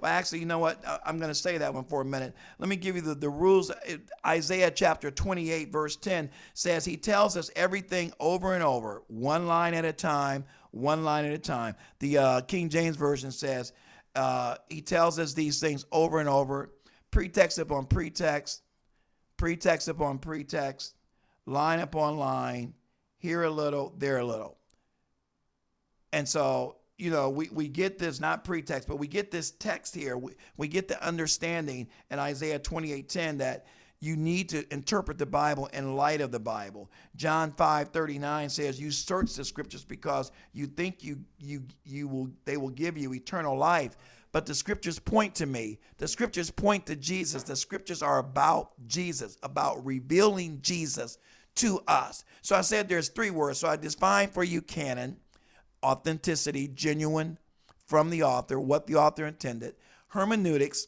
well, 0.00 0.12
actually, 0.12 0.38
you 0.38 0.46
know 0.46 0.60
what? 0.60 0.82
I'm 1.04 1.18
going 1.18 1.30
to 1.30 1.34
say 1.34 1.58
that 1.58 1.74
one 1.74 1.84
for 1.84 2.02
a 2.02 2.04
minute. 2.04 2.34
Let 2.58 2.68
me 2.68 2.76
give 2.76 2.94
you 2.94 3.02
the, 3.02 3.14
the 3.16 3.28
rules. 3.28 3.72
Isaiah 4.24 4.70
chapter 4.70 5.10
28, 5.10 5.72
verse 5.72 5.96
10 5.96 6.30
says, 6.54 6.84
He 6.84 6.96
tells 6.96 7.36
us 7.36 7.50
everything 7.56 8.12
over 8.20 8.54
and 8.54 8.62
over, 8.62 9.02
one 9.08 9.48
line 9.48 9.74
at 9.74 9.84
a 9.84 9.92
time, 9.92 10.44
one 10.70 11.02
line 11.04 11.24
at 11.24 11.32
a 11.32 11.38
time. 11.38 11.74
The 11.98 12.18
uh, 12.18 12.40
King 12.42 12.68
James 12.68 12.96
Version 12.96 13.32
says, 13.32 13.72
uh, 14.14 14.56
He 14.68 14.80
tells 14.80 15.18
us 15.18 15.32
these 15.32 15.58
things 15.58 15.84
over 15.90 16.20
and 16.20 16.28
over, 16.28 16.70
pretext 17.10 17.58
upon 17.58 17.86
pretext, 17.86 18.62
pretext 19.36 19.88
upon 19.88 20.18
pretext, 20.18 20.94
line 21.44 21.80
upon 21.80 22.18
line, 22.18 22.72
here 23.18 23.42
a 23.42 23.50
little, 23.50 23.94
there 23.98 24.18
a 24.18 24.24
little. 24.24 24.58
And 26.12 26.28
so 26.28 26.77
you 26.98 27.10
know, 27.10 27.30
we, 27.30 27.48
we 27.52 27.68
get 27.68 27.98
this, 27.98 28.20
not 28.20 28.44
pretext, 28.44 28.88
but 28.88 28.96
we 28.96 29.06
get 29.06 29.30
this 29.30 29.52
text 29.52 29.94
here. 29.94 30.18
We, 30.18 30.32
we 30.56 30.66
get 30.66 30.88
the 30.88 31.02
understanding 31.04 31.88
in 32.10 32.18
Isaiah 32.18 32.58
28:10 32.58 33.38
that 33.38 33.66
you 34.00 34.16
need 34.16 34.48
to 34.50 34.72
interpret 34.72 35.18
the 35.18 35.26
Bible 35.26 35.66
in 35.72 35.96
light 35.96 36.20
of 36.20 36.30
the 36.30 36.38
Bible. 36.40 36.90
John 37.16 37.52
5 37.52 37.88
39 37.88 38.48
says, 38.48 38.80
You 38.80 38.90
search 38.90 39.34
the 39.34 39.44
scriptures 39.44 39.84
because 39.84 40.32
you 40.52 40.66
think 40.66 41.02
you 41.02 41.20
you 41.38 41.62
you 41.84 42.08
will 42.08 42.30
they 42.44 42.56
will 42.56 42.70
give 42.70 42.98
you 42.98 43.14
eternal 43.14 43.56
life. 43.56 43.96
But 44.30 44.44
the 44.44 44.54
scriptures 44.54 44.98
point 44.98 45.34
to 45.36 45.46
me. 45.46 45.78
The 45.96 46.08
scriptures 46.08 46.50
point 46.50 46.84
to 46.86 46.96
Jesus. 46.96 47.44
The 47.44 47.56
scriptures 47.56 48.02
are 48.02 48.18
about 48.18 48.72
Jesus, 48.86 49.38
about 49.42 49.84
revealing 49.86 50.58
Jesus 50.60 51.18
to 51.56 51.80
us. 51.88 52.24
So 52.42 52.54
I 52.54 52.60
said 52.60 52.88
there's 52.88 53.08
three 53.08 53.30
words. 53.30 53.58
So 53.58 53.68
I 53.68 53.76
defined 53.76 54.32
for 54.32 54.44
you 54.44 54.60
canon 54.60 55.16
authenticity, 55.82 56.68
genuine 56.68 57.38
from 57.86 58.10
the 58.10 58.22
author, 58.22 58.60
what 58.60 58.86
the 58.86 58.96
author 58.96 59.26
intended. 59.26 59.74
Hermeneutics, 60.08 60.86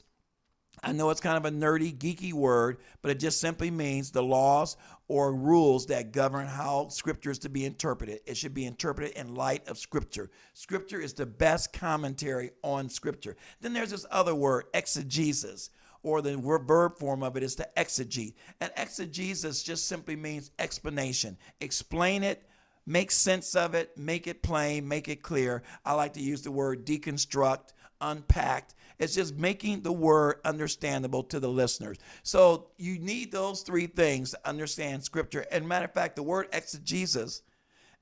I 0.82 0.92
know 0.92 1.10
it's 1.10 1.20
kind 1.20 1.36
of 1.36 1.44
a 1.44 1.54
nerdy, 1.54 1.96
geeky 1.96 2.32
word, 2.32 2.78
but 3.02 3.10
it 3.10 3.18
just 3.18 3.40
simply 3.40 3.70
means 3.70 4.10
the 4.10 4.22
laws 4.22 4.76
or 5.08 5.34
rules 5.34 5.86
that 5.86 6.12
govern 6.12 6.46
how 6.46 6.88
scripture 6.88 7.30
is 7.30 7.38
to 7.40 7.48
be 7.48 7.64
interpreted. 7.64 8.20
It 8.26 8.36
should 8.36 8.54
be 8.54 8.64
interpreted 8.64 9.16
in 9.16 9.34
light 9.34 9.68
of 9.68 9.78
scripture. 9.78 10.30
Scripture 10.54 11.00
is 11.00 11.12
the 11.12 11.26
best 11.26 11.72
commentary 11.72 12.52
on 12.62 12.88
scripture. 12.88 13.36
Then 13.60 13.72
there's 13.72 13.90
this 13.90 14.06
other 14.10 14.34
word, 14.34 14.66
exegesis, 14.72 15.70
or 16.02 16.22
the 16.22 16.36
verb 16.36 16.98
form 16.98 17.22
of 17.22 17.36
it 17.36 17.42
is 17.42 17.56
to 17.56 17.68
exegete. 17.76 18.34
And 18.60 18.72
exegesis 18.76 19.62
just 19.62 19.86
simply 19.86 20.16
means 20.16 20.50
explanation. 20.58 21.36
Explain 21.60 22.22
it 22.22 22.48
make 22.90 23.12
sense 23.12 23.54
of 23.54 23.74
it, 23.74 23.96
make 23.96 24.26
it 24.26 24.42
plain, 24.42 24.86
make 24.86 25.08
it 25.08 25.22
clear. 25.22 25.62
I 25.84 25.94
like 25.94 26.14
to 26.14 26.20
use 26.20 26.42
the 26.42 26.50
word 26.50 26.84
deconstruct, 26.84 27.72
unpacked. 28.00 28.74
It's 28.98 29.14
just 29.14 29.36
making 29.36 29.82
the 29.82 29.92
word 29.92 30.40
understandable 30.44 31.22
to 31.24 31.38
the 31.38 31.48
listeners. 31.48 31.98
So 32.24 32.66
you 32.78 32.98
need 32.98 33.30
those 33.30 33.62
three 33.62 33.86
things 33.86 34.32
to 34.32 34.48
understand 34.48 35.04
scripture. 35.04 35.46
And 35.52 35.68
matter 35.68 35.84
of 35.84 35.94
fact, 35.94 36.16
the 36.16 36.24
word 36.24 36.48
exegesis 36.52 37.42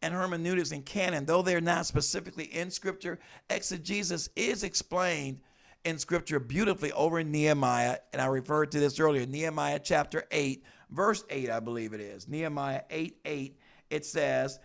and 0.00 0.14
hermeneutics 0.14 0.72
and 0.72 0.86
canon, 0.86 1.26
though 1.26 1.42
they're 1.42 1.60
not 1.60 1.84
specifically 1.84 2.44
in 2.44 2.70
scripture, 2.70 3.18
exegesis 3.50 4.30
is 4.36 4.64
explained 4.64 5.40
in 5.84 5.98
scripture 5.98 6.40
beautifully 6.40 6.92
over 6.92 7.18
in 7.18 7.30
Nehemiah. 7.30 7.98
And 8.14 8.22
I 8.22 8.26
referred 8.26 8.72
to 8.72 8.80
this 8.80 8.98
earlier, 8.98 9.26
Nehemiah 9.26 9.80
chapter 9.80 10.24
8, 10.30 10.64
verse 10.90 11.24
8, 11.28 11.50
I 11.50 11.60
believe 11.60 11.92
it 11.92 12.00
is. 12.00 12.26
Nehemiah 12.26 12.82
8 12.88 13.18
8, 13.24 13.58
it 13.90 14.04
says, 14.04 14.58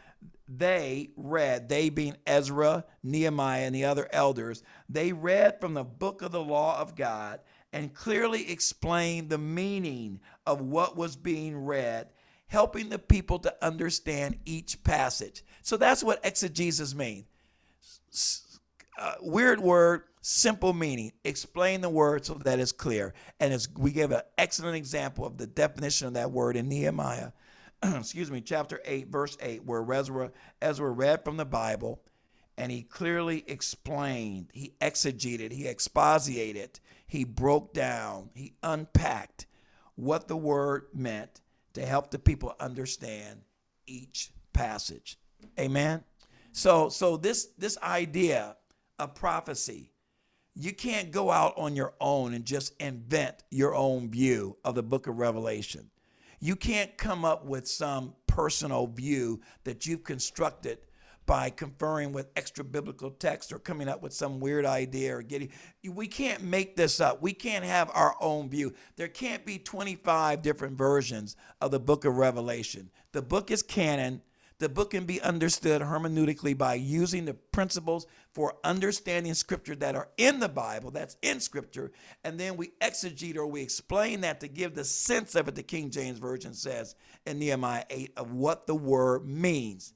they 0.47 1.09
read, 1.15 1.69
they 1.69 1.89
being 1.89 2.17
Ezra, 2.27 2.85
Nehemiah, 3.01 3.63
and 3.63 3.73
the 3.73 3.85
other 3.85 4.07
elders, 4.11 4.63
they 4.89 5.13
read 5.13 5.59
from 5.59 5.73
the 5.73 5.83
book 5.83 6.21
of 6.21 6.31
the 6.31 6.43
law 6.43 6.79
of 6.79 6.95
God 6.95 7.39
and 7.71 7.93
clearly 7.93 8.51
explained 8.51 9.29
the 9.29 9.37
meaning 9.37 10.19
of 10.45 10.61
what 10.61 10.95
was 10.95 11.15
being 11.15 11.57
read, 11.57 12.09
helping 12.47 12.89
the 12.89 12.99
people 12.99 13.39
to 13.39 13.65
understand 13.65 14.37
each 14.45 14.83
passage. 14.83 15.43
So 15.63 15.77
that's 15.77 16.03
what 16.03 16.23
exegesis 16.23 16.93
means. 16.93 17.25
Uh, 18.99 19.13
weird 19.21 19.59
word, 19.59 20.03
simple 20.21 20.73
meaning. 20.73 21.13
Explain 21.23 21.81
the 21.81 21.89
word 21.89 22.25
so 22.25 22.35
that 22.35 22.59
it's 22.59 22.71
clear. 22.71 23.15
And 23.39 23.67
we 23.75 23.91
give 23.91 24.11
an 24.11 24.21
excellent 24.37 24.75
example 24.75 25.25
of 25.25 25.37
the 25.37 25.47
definition 25.47 26.07
of 26.07 26.13
that 26.13 26.31
word 26.31 26.55
in 26.55 26.69
Nehemiah 26.69 27.31
excuse 27.97 28.31
me, 28.31 28.41
chapter 28.41 28.81
8, 28.85 29.07
verse 29.07 29.37
8, 29.41 29.63
where 29.65 29.91
Ezra, 29.93 30.31
Ezra 30.61 30.89
read 30.89 31.23
from 31.23 31.37
the 31.37 31.45
Bible 31.45 32.01
and 32.57 32.71
he 32.71 32.83
clearly 32.83 33.43
explained, 33.47 34.49
he 34.53 34.73
exegeted, 34.79 35.51
he 35.51 35.67
exposited, 35.67 36.79
he 37.07 37.23
broke 37.23 37.73
down, 37.73 38.29
he 38.35 38.53
unpacked 38.61 39.47
what 39.95 40.27
the 40.27 40.37
word 40.37 40.85
meant 40.93 41.41
to 41.73 41.85
help 41.85 42.11
the 42.11 42.19
people 42.19 42.55
understand 42.59 43.41
each 43.87 44.31
passage. 44.53 45.17
Amen. 45.59 46.03
So 46.51 46.89
so 46.89 47.17
this 47.17 47.49
this 47.57 47.77
idea 47.81 48.55
of 48.99 49.15
prophecy, 49.15 49.91
you 50.55 50.73
can't 50.73 51.11
go 51.11 51.31
out 51.31 51.53
on 51.57 51.75
your 51.75 51.93
own 51.99 52.33
and 52.33 52.45
just 52.45 52.79
invent 52.79 53.43
your 53.49 53.73
own 53.75 54.09
view 54.09 54.57
of 54.63 54.75
the 54.75 54.83
book 54.83 55.07
of 55.07 55.17
Revelation. 55.17 55.89
You 56.43 56.57
can't 56.57 56.97
come 56.97 57.23
up 57.23 57.45
with 57.45 57.65
some 57.65 58.15
personal 58.27 58.87
view 58.87 59.39
that 59.63 59.85
you've 59.85 60.03
constructed 60.03 60.77
by 61.25 61.49
conferring 61.49 62.11
with 62.11 62.31
extra 62.35 62.65
biblical 62.65 63.11
text 63.11 63.53
or 63.53 63.59
coming 63.59 63.87
up 63.87 64.03
with 64.03 64.11
some 64.11 64.41
weird 64.41 64.65
idea 64.65 65.15
or 65.15 65.21
getting 65.21 65.53
we 65.89 66.05
can't 66.05 66.43
make 66.43 66.75
this 66.75 66.99
up. 66.99 67.21
We 67.21 67.31
can't 67.31 67.63
have 67.63 67.89
our 67.93 68.17
own 68.19 68.49
view. 68.49 68.73
There 68.97 69.07
can't 69.07 69.45
be 69.45 69.57
25 69.57 70.41
different 70.41 70.77
versions 70.77 71.37
of 71.61 71.71
the 71.71 71.79
book 71.79 72.03
of 72.03 72.17
revelation. 72.17 72.89
The 73.13 73.21
book 73.21 73.49
is 73.49 73.63
canon 73.63 74.21
The 74.59 74.69
book 74.69 74.91
can 74.91 75.05
be 75.05 75.21
understood 75.21 75.81
hermeneutically 75.81 76.57
by 76.57 76.75
using 76.75 77.25
the 77.25 77.33
principles 77.33 78.05
for 78.31 78.55
understanding 78.63 79.33
scripture 79.33 79.75
that 79.75 79.95
are 79.95 80.09
in 80.17 80.39
the 80.39 80.49
Bible, 80.49 80.91
that's 80.91 81.17
in 81.21 81.39
scripture, 81.39 81.91
and 82.23 82.39
then 82.39 82.55
we 82.55 82.71
exegete 82.81 83.35
or 83.35 83.47
we 83.47 83.61
explain 83.61 84.21
that 84.21 84.39
to 84.39 84.47
give 84.47 84.75
the 84.75 84.83
sense 84.83 85.35
of 85.35 85.47
it, 85.47 85.55
the 85.55 85.63
King 85.63 85.89
James 85.89 86.19
Version 86.19 86.53
says 86.53 86.95
in 87.25 87.39
Nehemiah 87.39 87.85
8, 87.89 88.13
of 88.17 88.31
what 88.33 88.67
the 88.67 88.75
word 88.75 89.27
means. 89.27 89.93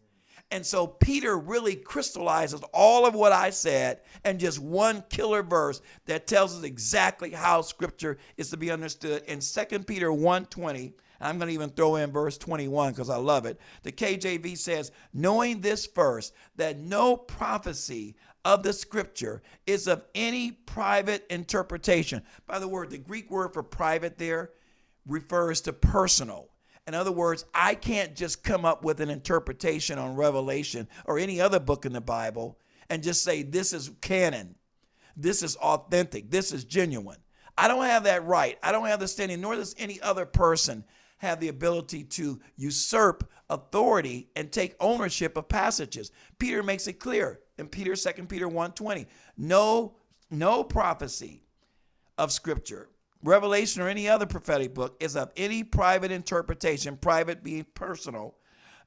And 0.50 0.66
so 0.66 0.88
Peter 0.88 1.38
really 1.38 1.76
crystallizes 1.76 2.62
all 2.74 3.06
of 3.06 3.14
what 3.14 3.34
I 3.34 3.50
said 3.50 4.02
in 4.24 4.40
just 4.40 4.60
one 4.60 5.04
killer 5.10 5.44
verse 5.44 5.82
that 6.06 6.26
tells 6.26 6.58
us 6.58 6.64
exactly 6.64 7.32
how 7.32 7.62
scripture 7.62 8.18
is 8.38 8.50
to 8.52 8.58
be 8.58 8.72
understood 8.72 9.24
in 9.28 9.42
2 9.42 9.86
Peter 9.86 10.10
1:20. 10.10 10.94
I'm 11.19 11.38
going 11.38 11.47
to 11.47 11.53
even 11.53 11.69
throw 11.69 11.95
in 11.95 12.12
verse 12.12 12.38
21 12.38 12.91
because 12.91 13.09
I 13.09 13.17
love 13.17 13.45
it. 13.45 13.59
The 13.83 13.91
KJV 13.91 14.57
says, 14.57 14.91
knowing 15.13 15.62
this 15.62 15.86
first, 15.86 16.33
that 16.55 16.79
no 16.79 17.17
prophecy 17.17 18.15
of 18.45 18.63
the 18.63 18.74
scripture 18.74 19.41
is 19.65 19.88
of 19.88 20.05
any 20.15 20.51
private 20.51 21.25
interpretation. 21.29 22.24
By 22.45 22.59
the 22.59 22.67
word, 22.67 22.89
the 22.89 22.97
Greek 22.97 23.29
word 23.29 23.53
for 23.53 23.63
private 23.63 24.17
there 24.17 24.51
refers 25.05 25.62
to 25.62 25.74
personal. 25.74 26.50
In 26.88 26.93
other 26.93 27.12
words, 27.12 27.43
I 27.53 27.75
can't 27.75 28.15
just 28.15 28.43
come 28.43 28.63
up 28.63 28.83
with 28.83 29.01
an 29.01 29.09
interpretation 29.09 30.00
on 30.00 30.15
Revelation 30.15 30.88
or 31.05 31.19
any 31.19 31.41
other 31.41 31.59
book 31.59 31.86
in 31.86 31.91
the 31.91 32.00
Bible 32.00 32.57
and 32.89 33.03
just 33.03 33.24
say, 33.24 33.43
this 33.43 33.74
is 33.74 33.91
canon, 34.00 34.55
this 35.17 35.43
is 35.43 35.57
authentic, 35.57 36.31
this 36.31 36.53
is 36.53 36.63
genuine. 36.63 37.17
I 37.57 37.67
don't 37.67 37.83
have 37.83 38.03
that 38.03 38.25
right. 38.25 38.57
I 38.62 38.71
don't 38.71 38.86
have 38.86 39.00
the 39.00 39.07
standing, 39.07 39.41
nor 39.41 39.55
does 39.55 39.75
any 39.77 40.00
other 40.00 40.25
person 40.25 40.86
have 41.17 41.39
the 41.39 41.47
ability 41.47 42.03
to 42.03 42.39
usurp 42.55 43.29
authority 43.50 44.29
and 44.36 44.51
take 44.51 44.75
ownership 44.79 45.38
of 45.38 45.47
passages. 45.47 46.12
Peter 46.38 46.63
makes 46.63 46.88
it 46.88 47.00
clear 47.00 47.39
in 47.57 47.67
Peter 47.67 47.95
2 47.95 48.27
Peter 48.27 48.47
1:20. 48.47 49.07
No 49.38 49.95
no 50.29 50.63
prophecy 50.63 51.43
of 52.17 52.31
scripture 52.31 52.89
Revelation 53.24 53.81
or 53.81 53.88
any 53.88 54.07
other 54.07 54.25
prophetic 54.25 54.74
book 54.74 54.95
is 55.00 55.15
of 55.15 55.31
any 55.36 55.63
private 55.63 56.12
interpretation, 56.12 56.97
private 56.97 57.43
being 57.43 57.65
personal. 57.74 58.36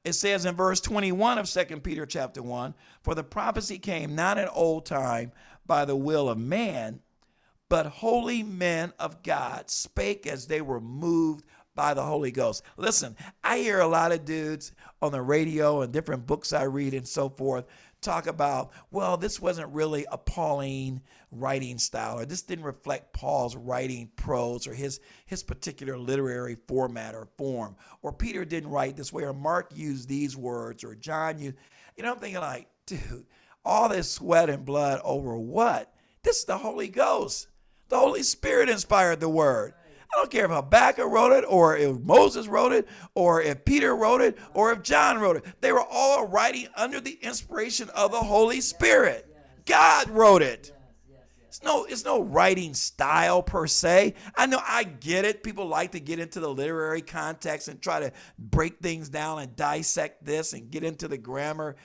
It 0.03 0.13
says 0.13 0.45
in 0.45 0.55
verse 0.55 0.79
21 0.81 1.37
of 1.37 1.49
2 1.49 1.81
Peter 1.81 2.05
chapter 2.05 2.41
1, 2.41 2.73
for 3.03 3.13
the 3.13 3.23
prophecy 3.23 3.77
came 3.77 4.15
not 4.15 4.37
in 4.37 4.47
old 4.47 4.85
time 4.85 5.31
by 5.65 5.85
the 5.85 5.95
will 5.95 6.29
of 6.29 6.37
man, 6.37 7.01
but 7.69 7.85
holy 7.85 8.41
men 8.41 8.93
of 8.99 9.21
God 9.21 9.69
spake 9.69 10.25
as 10.25 10.47
they 10.47 10.61
were 10.61 10.81
moved 10.81 11.45
by 11.75 11.93
the 11.93 12.03
Holy 12.03 12.31
Ghost. 12.31 12.63
Listen, 12.77 13.15
I 13.43 13.59
hear 13.59 13.79
a 13.79 13.87
lot 13.87 14.11
of 14.11 14.25
dudes 14.25 14.73
on 15.01 15.11
the 15.11 15.21
radio 15.21 15.81
and 15.81 15.91
different 15.91 16.25
books 16.25 16.53
I 16.53 16.63
read 16.63 16.93
and 16.93 17.07
so 17.07 17.29
forth 17.29 17.65
talk 18.01 18.27
about, 18.27 18.71
well, 18.89 19.15
this 19.15 19.39
wasn't 19.39 19.69
really 19.73 20.05
a 20.11 20.17
Pauline 20.17 21.01
writing 21.31 21.77
style, 21.77 22.19
or 22.19 22.25
this 22.25 22.41
didn't 22.41 22.65
reflect 22.65 23.13
Paul's 23.13 23.55
writing 23.55 24.09
prose 24.15 24.67
or 24.67 24.73
his 24.73 24.99
his 25.25 25.43
particular 25.43 25.97
literary 25.97 26.57
format 26.67 27.15
or 27.15 27.27
form, 27.37 27.75
or 28.01 28.11
Peter 28.11 28.43
didn't 28.43 28.69
write 28.69 28.97
this 28.97 29.13
way, 29.13 29.23
or 29.23 29.33
Mark 29.33 29.71
used 29.73 30.09
these 30.09 30.35
words, 30.35 30.83
or 30.83 30.95
John 30.95 31.39
used. 31.39 31.55
You 31.95 32.03
know, 32.03 32.11
I'm 32.11 32.19
thinking 32.19 32.41
like, 32.41 32.67
dude, 32.85 33.25
all 33.63 33.87
this 33.89 34.11
sweat 34.11 34.49
and 34.49 34.65
blood 34.65 34.99
over 35.03 35.37
what? 35.37 35.93
This 36.23 36.39
is 36.39 36.45
the 36.45 36.57
Holy 36.57 36.87
Ghost. 36.87 37.47
The 37.89 37.99
Holy 37.99 38.23
Spirit 38.23 38.69
inspired 38.69 39.19
the 39.19 39.29
word. 39.29 39.73
I 40.13 40.17
don't 40.17 40.31
care 40.31 40.45
if 40.45 40.51
Habakkuk 40.51 41.09
wrote 41.09 41.31
it, 41.31 41.45
or 41.47 41.77
if 41.77 41.99
Moses 41.99 42.47
wrote 42.47 42.73
it, 42.73 42.87
or 43.15 43.41
if 43.41 43.63
Peter 43.63 43.95
wrote 43.95 44.21
it, 44.21 44.37
or 44.53 44.71
if 44.73 44.83
John 44.83 45.19
wrote 45.19 45.37
it. 45.37 45.45
They 45.61 45.71
were 45.71 45.85
all 45.89 46.27
writing 46.27 46.67
under 46.75 46.99
the 46.99 47.17
inspiration 47.21 47.89
of 47.95 48.11
the 48.11 48.19
Holy 48.19 48.59
Spirit. 48.59 49.25
God 49.65 50.09
wrote 50.09 50.41
it. 50.41 50.73
It's 51.47 51.63
no, 51.63 51.83
it's 51.83 52.05
no 52.05 52.21
writing 52.21 52.73
style 52.73 53.43
per 53.43 53.67
se. 53.67 54.15
I 54.35 54.45
know 54.45 54.61
I 54.65 54.83
get 54.85 55.25
it. 55.25 55.43
People 55.43 55.65
like 55.65 55.91
to 55.91 55.99
get 55.99 56.19
into 56.19 56.39
the 56.39 56.47
literary 56.47 57.01
context 57.01 57.67
and 57.67 57.81
try 57.81 57.99
to 57.99 58.13
break 58.39 58.79
things 58.79 59.09
down 59.09 59.39
and 59.39 59.53
dissect 59.55 60.25
this 60.25 60.53
and 60.53 60.71
get 60.71 60.85
into 60.85 61.09
the 61.09 61.17
grammar. 61.17 61.75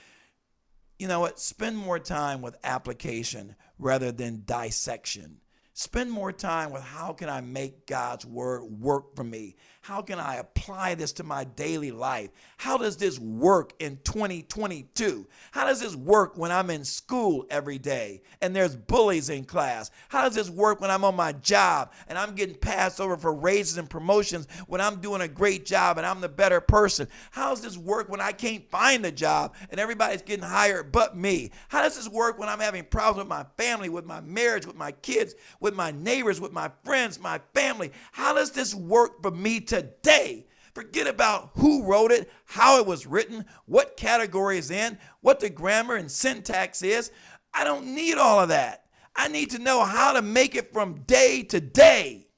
You 1.00 1.08
know 1.08 1.18
what? 1.18 1.40
Spend 1.40 1.76
more 1.76 1.98
time 1.98 2.42
with 2.42 2.56
application 2.62 3.56
rather 3.78 4.12
than 4.12 4.44
dissection. 4.46 5.38
Spend 5.78 6.10
more 6.10 6.32
time 6.32 6.70
with 6.70 6.82
how 6.82 7.12
can 7.12 7.28
I 7.28 7.42
make 7.42 7.86
God's 7.86 8.24
word 8.24 8.62
work 8.64 9.14
for 9.14 9.22
me? 9.22 9.56
How 9.86 10.02
can 10.02 10.18
I 10.18 10.38
apply 10.38 10.96
this 10.96 11.12
to 11.12 11.22
my 11.22 11.44
daily 11.44 11.92
life? 11.92 12.30
How 12.56 12.76
does 12.76 12.96
this 12.96 13.20
work 13.20 13.72
in 13.78 14.00
2022? 14.02 15.24
How 15.52 15.64
does 15.64 15.80
this 15.80 15.94
work 15.94 16.36
when 16.36 16.50
I'm 16.50 16.70
in 16.70 16.84
school 16.84 17.46
every 17.50 17.78
day 17.78 18.22
and 18.42 18.54
there's 18.54 18.74
bullies 18.74 19.30
in 19.30 19.44
class? 19.44 19.92
How 20.08 20.22
does 20.24 20.34
this 20.34 20.50
work 20.50 20.80
when 20.80 20.90
I'm 20.90 21.04
on 21.04 21.14
my 21.14 21.30
job 21.30 21.92
and 22.08 22.18
I'm 22.18 22.34
getting 22.34 22.56
passed 22.56 23.00
over 23.00 23.16
for 23.16 23.32
raises 23.32 23.78
and 23.78 23.88
promotions 23.88 24.48
when 24.66 24.80
I'm 24.80 25.00
doing 25.00 25.20
a 25.20 25.28
great 25.28 25.64
job 25.64 25.98
and 25.98 26.06
I'm 26.06 26.20
the 26.20 26.28
better 26.28 26.60
person? 26.60 27.06
How 27.30 27.50
does 27.50 27.62
this 27.62 27.78
work 27.78 28.08
when 28.08 28.20
I 28.20 28.32
can't 28.32 28.68
find 28.68 29.06
a 29.06 29.12
job 29.12 29.54
and 29.70 29.78
everybody's 29.78 30.22
getting 30.22 30.44
hired 30.44 30.90
but 30.90 31.16
me? 31.16 31.52
How 31.68 31.82
does 31.82 31.94
this 31.94 32.08
work 32.08 32.40
when 32.40 32.48
I'm 32.48 32.58
having 32.58 32.82
problems 32.82 33.18
with 33.18 33.28
my 33.28 33.46
family, 33.56 33.88
with 33.88 34.04
my 34.04 34.20
marriage, 34.20 34.66
with 34.66 34.74
my 34.74 34.90
kids, 34.90 35.36
with 35.60 35.76
my 35.76 35.92
neighbors, 35.92 36.40
with 36.40 36.52
my 36.52 36.72
friends, 36.84 37.20
my 37.20 37.40
family? 37.54 37.92
How 38.10 38.34
does 38.34 38.50
this 38.50 38.74
work 38.74 39.22
for 39.22 39.30
me 39.30 39.60
to 39.60 39.75
today. 39.76 40.46
Forget 40.74 41.06
about 41.06 41.50
who 41.54 41.84
wrote 41.84 42.12
it, 42.12 42.30
how 42.44 42.78
it 42.78 42.86
was 42.86 43.06
written, 43.06 43.46
what 43.64 43.96
category 43.96 44.58
is 44.58 44.70
in, 44.70 44.98
what 45.20 45.40
the 45.40 45.48
grammar 45.48 45.96
and 45.96 46.10
syntax 46.10 46.82
is. 46.82 47.10
I 47.54 47.64
don't 47.64 47.94
need 47.94 48.18
all 48.18 48.40
of 48.40 48.50
that. 48.50 48.84
I 49.14 49.28
need 49.28 49.50
to 49.50 49.58
know 49.58 49.84
how 49.84 50.12
to 50.12 50.22
make 50.22 50.54
it 50.54 50.72
from 50.72 51.00
day 51.02 51.42
to 51.44 51.60
day. 51.60 52.28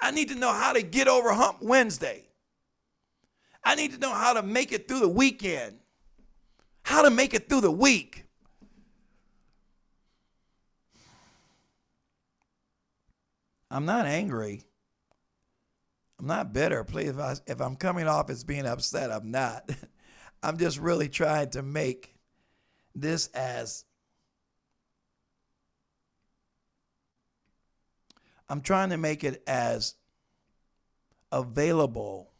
I 0.00 0.10
need 0.10 0.30
to 0.30 0.34
know 0.34 0.52
how 0.52 0.72
to 0.72 0.82
get 0.82 1.06
over 1.06 1.32
Hump 1.32 1.58
Wednesday. 1.62 2.28
I 3.62 3.76
need 3.76 3.92
to 3.92 3.98
know 3.98 4.12
how 4.12 4.32
to 4.32 4.42
make 4.42 4.72
it 4.72 4.88
through 4.88 5.00
the 5.00 5.08
weekend, 5.08 5.78
how 6.82 7.02
to 7.02 7.10
make 7.10 7.34
it 7.34 7.48
through 7.48 7.60
the 7.60 7.70
week. 7.70 8.24
I'm 13.70 13.86
not 13.86 14.06
angry. 14.06 14.64
I'm 16.22 16.28
not 16.28 16.52
bitter. 16.52 16.84
Please, 16.84 17.08
if, 17.08 17.18
I, 17.18 17.34
if 17.48 17.60
I'm 17.60 17.74
coming 17.74 18.06
off 18.06 18.30
as 18.30 18.44
being 18.44 18.64
upset, 18.64 19.10
I'm 19.10 19.32
not. 19.32 19.68
I'm 20.42 20.56
just 20.56 20.78
really 20.78 21.08
trying 21.08 21.50
to 21.50 21.62
make 21.62 22.14
this 22.94 23.26
as 23.28 23.84
I'm 28.48 28.60
trying 28.60 28.90
to 28.90 28.98
make 28.98 29.24
it 29.24 29.42
as 29.48 29.96
available, 31.32 32.30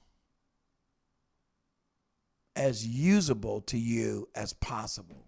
as 2.54 2.86
usable 2.86 3.62
to 3.62 3.78
you 3.78 4.28
as 4.36 4.52
possible. 4.52 5.26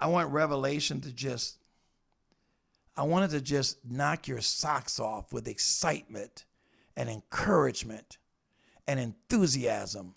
I 0.00 0.06
want 0.06 0.30
Revelation 0.30 1.02
to 1.02 1.12
just, 1.12 1.58
I 2.96 3.02
wanted 3.02 3.30
to 3.32 3.42
just 3.42 3.84
knock 3.84 4.28
your 4.28 4.40
socks 4.40 4.98
off 4.98 5.30
with 5.30 5.46
excitement 5.46 6.46
and 6.96 7.08
encouragement 7.08 8.18
and 8.86 8.98
enthusiasm. 9.00 10.14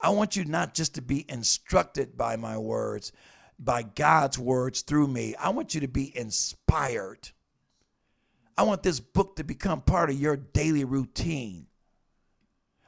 I 0.00 0.10
want 0.10 0.36
you 0.36 0.44
not 0.44 0.74
just 0.74 0.96
to 0.96 1.02
be 1.02 1.24
instructed 1.28 2.16
by 2.16 2.36
my 2.36 2.58
words, 2.58 3.12
by 3.58 3.82
God's 3.82 4.38
words 4.38 4.82
through 4.82 5.08
me. 5.08 5.34
I 5.36 5.50
want 5.50 5.74
you 5.74 5.80
to 5.82 5.88
be 5.88 6.16
inspired. 6.16 7.30
I 8.58 8.64
want 8.64 8.82
this 8.82 9.00
book 9.00 9.36
to 9.36 9.44
become 9.44 9.80
part 9.80 10.10
of 10.10 10.20
your 10.20 10.36
daily 10.36 10.84
routine. 10.84 11.66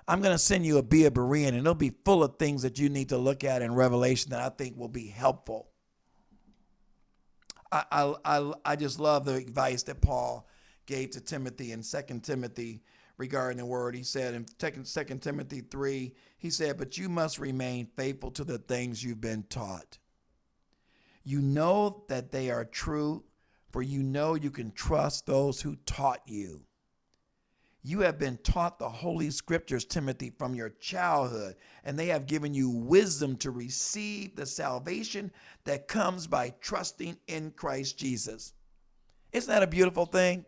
I'm 0.06 0.20
going 0.20 0.34
to 0.34 0.38
send 0.38 0.66
you 0.66 0.76
a 0.78 0.82
Be 0.82 1.06
a 1.06 1.10
Berean, 1.10 1.48
and 1.48 1.58
it'll 1.58 1.74
be 1.74 1.94
full 2.04 2.22
of 2.22 2.36
things 2.38 2.62
that 2.62 2.78
you 2.78 2.88
need 2.88 3.08
to 3.08 3.16
look 3.16 3.42
at 3.42 3.62
in 3.62 3.74
Revelation 3.74 4.30
that 4.32 4.40
I 4.40 4.50
think 4.50 4.76
will 4.76 4.88
be 4.88 5.06
helpful. 5.06 5.68
I, 7.72 7.84
I, 7.90 8.14
I, 8.24 8.52
I 8.64 8.76
just 8.76 9.00
love 9.00 9.24
the 9.24 9.34
advice 9.34 9.82
that 9.84 10.02
Paul 10.02 10.46
gave 10.86 11.12
to 11.12 11.20
Timothy 11.20 11.72
in 11.72 11.82
2 11.82 12.20
Timothy 12.22 12.82
regarding 13.16 13.58
the 13.58 13.66
word. 13.66 13.94
He 13.94 14.02
said 14.02 14.34
in 14.34 14.46
2 14.58 15.18
Timothy 15.18 15.60
3, 15.60 16.14
he 16.38 16.50
said, 16.50 16.78
But 16.78 16.98
you 16.98 17.08
must 17.08 17.38
remain 17.38 17.88
faithful 17.96 18.30
to 18.32 18.44
the 18.44 18.58
things 18.58 19.02
you've 19.02 19.20
been 19.20 19.44
taught. 19.44 19.98
You 21.24 21.40
know 21.40 22.04
that 22.08 22.32
they 22.32 22.50
are 22.50 22.64
true, 22.64 23.24
for 23.70 23.82
you 23.82 24.02
know 24.02 24.34
you 24.34 24.50
can 24.50 24.72
trust 24.72 25.26
those 25.26 25.60
who 25.60 25.76
taught 25.86 26.20
you. 26.26 26.62
You 27.86 28.00
have 28.00 28.18
been 28.18 28.38
taught 28.38 28.78
the 28.78 28.88
Holy 28.88 29.30
Scriptures, 29.30 29.84
Timothy, 29.84 30.30
from 30.30 30.54
your 30.54 30.70
childhood, 30.70 31.56
and 31.84 31.98
they 31.98 32.06
have 32.06 32.26
given 32.26 32.54
you 32.54 32.70
wisdom 32.70 33.36
to 33.36 33.50
receive 33.50 34.36
the 34.36 34.46
salvation 34.46 35.30
that 35.64 35.86
comes 35.86 36.26
by 36.26 36.54
trusting 36.62 37.18
in 37.26 37.50
Christ 37.50 37.98
Jesus. 37.98 38.54
Isn't 39.32 39.52
that 39.52 39.62
a 39.62 39.66
beautiful 39.66 40.06
thing? 40.06 40.46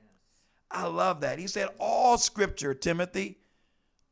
I 0.71 0.87
love 0.87 1.21
that. 1.21 1.39
He 1.39 1.47
said, 1.47 1.69
All 1.79 2.19
scripture, 2.19 2.75
Timothy, 2.75 3.39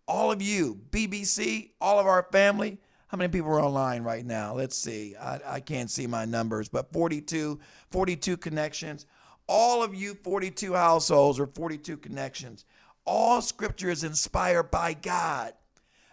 all 0.07 0.31
of 0.31 0.43
you, 0.43 0.81
BBC, 0.91 1.71
all 1.81 1.99
of 1.99 2.07
our 2.07 2.27
family. 2.31 2.79
How 3.09 3.19
many 3.19 3.31
people 3.31 3.51
are 3.51 3.63
online 3.63 4.03
right 4.03 4.25
now? 4.25 4.55
Let's 4.55 4.77
see. 4.77 5.15
I, 5.17 5.41
I 5.47 5.61
can't 5.61 5.91
see 5.91 6.07
my 6.07 6.25
numbers, 6.25 6.69
but 6.69 6.93
42, 6.93 7.61
42 7.91 8.37
connections. 8.37 9.07
All 9.47 9.83
of 9.83 9.95
you 9.95 10.15
42 10.15 10.75
households 10.75 11.39
or 11.39 11.47
42 11.47 11.97
connections. 11.99 12.65
All 13.07 13.41
scripture 13.43 13.91
is 13.91 14.05
inspired 14.05 14.71
by 14.71 14.95
God. 14.95 15.53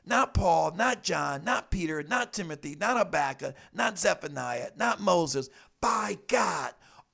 Not 0.06 0.34
Paul, 0.34 0.73
not 0.75 1.04
John, 1.04 1.43
not 1.43 1.71
Peter, 1.71 2.04
not 2.04 2.34
Timothy, 2.34 2.75
not 2.80 2.97
Habakkuk, 2.97 3.56
not 3.73 3.99
Zephaniah, 3.99 4.71
not 4.75 4.99
Moses, 4.99 5.49
by 5.80 6.17
God. 6.27 6.73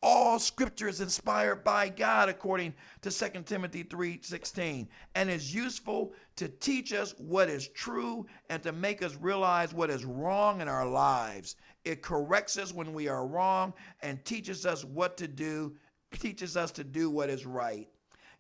All 0.10 0.40
scripture 0.40 0.88
is 0.88 1.02
inspired 1.02 1.66
by 1.66 1.90
God 1.90 2.30
according 2.30 2.74
to 3.02 3.12
2 3.12 3.46
Timothy 3.46 3.84
3:16 3.84 4.88
and 5.16 5.30
is 5.30 5.54
useful 5.54 6.14
to 6.38 6.48
teach 6.48 6.94
us 6.94 7.14
what 7.18 7.50
is 7.50 7.68
true 7.68 8.26
and 8.50 8.64
to 8.64 8.72
make 8.72 9.02
us 9.02 9.16
realize 9.16 9.74
what 9.74 9.90
is 9.90 10.06
wrong 10.06 10.62
in 10.62 10.70
our 10.70 10.88
lives. 10.88 11.58
It 11.84 12.02
corrects 12.02 12.58
us 12.58 12.72
when 12.72 12.94
we 12.94 13.10
are 13.10 13.28
wrong 13.28 13.74
and 14.02 14.24
teaches 14.24 14.66
us 14.66 14.86
what 14.86 15.18
to 15.18 15.28
do, 15.28 15.76
teaches 16.14 16.56
us 16.56 16.72
to 16.72 16.86
do 16.86 17.10
what 17.10 17.30
is 17.30 17.46
right. 17.46 17.90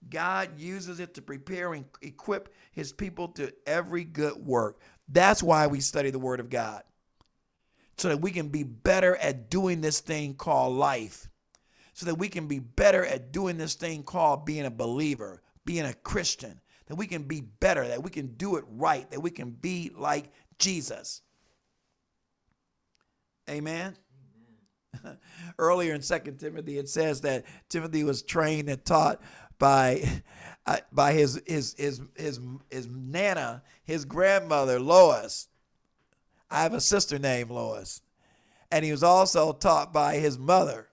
God 0.10 0.58
uses 0.58 1.02
it 1.02 1.14
to 1.16 1.22
prepare 1.22 1.74
and 1.74 1.84
equip 2.02 2.56
his 2.72 2.94
people 2.94 3.28
to 3.34 3.54
every 3.66 4.06
good 4.06 4.38
work. 4.38 4.80
That's 5.10 5.44
why 5.44 5.68
we 5.68 5.82
study 5.82 6.12
the 6.12 6.18
word 6.18 6.40
of 6.40 6.50
God. 6.50 6.84
So 7.98 8.08
that 8.08 8.22
we 8.22 8.32
can 8.32 8.48
be 8.48 8.64
better 8.64 9.18
at 9.18 9.50
doing 9.50 9.82
this 9.82 10.00
thing 10.00 10.36
called 10.36 10.78
life 10.78 11.27
so 11.98 12.06
that 12.06 12.16
we 12.20 12.30
can 12.30 12.46
be 12.46 12.60
better 12.60 13.04
at 13.04 13.32
doing 13.32 13.58
this 13.58 13.74
thing 13.74 14.04
called 14.04 14.46
being 14.46 14.68
a 14.68 14.70
believer, 14.70 15.42
being 15.66 15.84
a 15.84 15.96
Christian, 15.96 16.62
that 16.86 16.96
we 16.96 17.08
can 17.08 17.24
be 17.24 17.42
better, 17.42 17.88
that 17.88 18.04
we 18.04 18.12
can 18.12 18.28
do 18.36 18.58
it 18.58 18.66
right, 18.70 19.10
that 19.10 19.20
we 19.20 19.32
can 19.32 19.50
be 19.50 19.90
like 19.98 20.32
Jesus. 20.60 21.24
Amen. 23.50 23.98
Amen. 25.04 25.18
Earlier 25.58 25.96
in 25.96 26.04
Second 26.04 26.38
Timothy, 26.38 26.78
it 26.78 26.88
says 26.88 27.22
that 27.22 27.46
Timothy 27.68 28.04
was 28.04 28.22
trained 28.22 28.70
and 28.70 28.86
taught 28.86 29.20
by 29.58 30.22
uh, 30.68 30.78
by 30.92 31.14
his 31.14 31.42
his 31.48 31.74
his 31.80 32.00
his 32.16 32.40
his 32.70 32.88
nana, 32.88 33.64
his 33.84 34.06
grandmother 34.06 34.80
Lois. 34.80 35.48
I 36.52 36.62
have 36.62 36.76
a 36.76 36.80
sister 36.80 37.18
named 37.18 37.50
Lois, 37.50 38.04
and 38.72 38.86
he 38.86 38.92
was 38.92 39.02
also 39.02 39.52
taught 39.52 39.92
by 39.92 40.18
his 40.18 40.38
mother, 40.38 40.87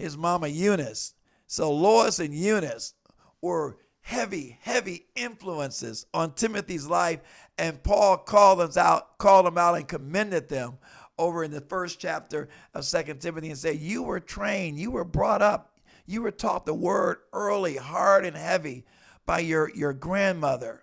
his 0.00 0.16
mama 0.16 0.48
Eunice. 0.48 1.14
So 1.46 1.72
Lois 1.72 2.18
and 2.18 2.34
Eunice 2.34 2.94
were 3.40 3.76
heavy, 4.00 4.58
heavy 4.62 5.06
influences 5.14 6.06
on 6.12 6.34
Timothy's 6.34 6.86
life, 6.86 7.20
and 7.58 7.82
Paul 7.82 8.18
called 8.18 8.60
them 8.60 8.70
out, 8.82 9.18
called 9.18 9.46
them 9.46 9.58
out 9.58 9.76
and 9.76 9.86
commended 9.86 10.48
them 10.48 10.78
over 11.18 11.44
in 11.44 11.50
the 11.50 11.60
first 11.60 12.00
chapter 12.00 12.48
of 12.74 12.84
Second 12.84 13.20
Timothy 13.20 13.50
and 13.50 13.58
said, 13.58 13.78
You 13.78 14.02
were 14.02 14.20
trained, 14.20 14.78
you 14.78 14.90
were 14.90 15.04
brought 15.04 15.42
up, 15.42 15.78
you 16.06 16.22
were 16.22 16.30
taught 16.30 16.66
the 16.66 16.74
word 16.74 17.18
early, 17.32 17.76
hard 17.76 18.24
and 18.24 18.36
heavy 18.36 18.84
by 19.26 19.40
your, 19.40 19.70
your 19.74 19.92
grandmother, 19.92 20.82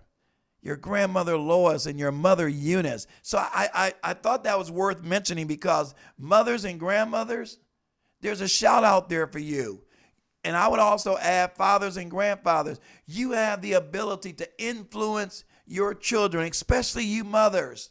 your 0.62 0.78
grandmother 0.78 1.38
Lois 1.38 1.86
and 1.86 2.00
your 2.00 2.12
mother 2.12 2.48
Eunice. 2.48 3.08
So 3.24 3.40
I, 3.40 3.70
I, 3.74 3.94
I 4.04 4.14
thought 4.14 4.44
that 4.44 4.60
was 4.60 4.72
worth 4.72 5.04
mentioning 5.04 5.48
because 5.48 5.96
mothers 6.18 6.66
and 6.66 6.80
grandmothers, 6.80 7.58
there's 8.22 8.42
a 8.42 8.48
shout 8.48 8.84
out 8.84 9.10
there 9.10 9.28
for 9.28 9.40
you. 9.40 9.82
And 10.44 10.56
I 10.56 10.68
would 10.68 10.80
also 10.80 11.18
add 11.18 11.56
fathers 11.56 11.98
and 11.98 12.10
grandfathers. 12.10 12.80
You 13.06 13.32
have 13.32 13.62
the 13.62 13.74
ability 13.74 14.34
to 14.34 14.50
influence 14.58 15.44
your 15.66 15.94
children, 15.94 16.50
especially 16.50 17.04
you 17.04 17.24
mothers. 17.24 17.90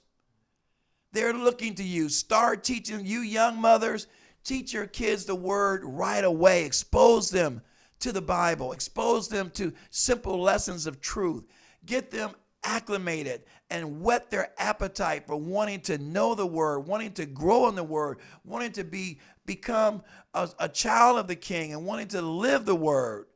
They're 1.13 1.35
looking 1.35 1.75
to 1.75 1.85
you. 1.85 2.09
Start 2.09 2.65
teaching 2.65 3.05
you 3.05 3.21
young 3.21 3.61
mothers. 3.61 4.07
Teach 4.45 4.73
your 4.73 4.87
kids 4.87 5.25
the 5.25 5.35
word 5.35 5.83
right 5.85 6.25
away. 6.25 6.65
Expose 6.65 7.31
them 7.31 7.63
to 8.01 8.13
the 8.13 8.23
Bible. 8.23 8.73
Expose 8.73 9.29
them 9.29 9.51
to 9.51 9.73
simple 9.91 10.41
lessons 10.41 10.87
of 10.87 11.01
truth. 11.01 11.45
Get 11.85 12.11
them 12.11 12.31
acclimated 12.65 13.43
and 13.71 14.01
whet 14.03 14.31
their 14.31 14.53
appetite 14.59 15.27
for 15.27 15.37
wanting 15.37 15.81
to 15.81 15.99
know 15.99 16.35
the 16.35 16.47
word, 16.47 16.81
wanting 16.81 17.13
to 17.13 17.27
grow 17.27 17.69
in 17.69 17.75
the 17.75 17.85
word, 17.85 18.19
wanting 18.45 18.73
to 18.73 18.85
be 18.85 19.19
become 19.47 20.03
a, 20.35 20.49
a 20.59 20.69
child 20.69 21.19
of 21.19 21.29
the 21.29 21.37
king 21.37 21.73
and 21.73 21.87
wanting 21.87 22.09
to 22.09 22.21
live 22.21 22.67
the 22.67 22.75
word. 22.75 23.27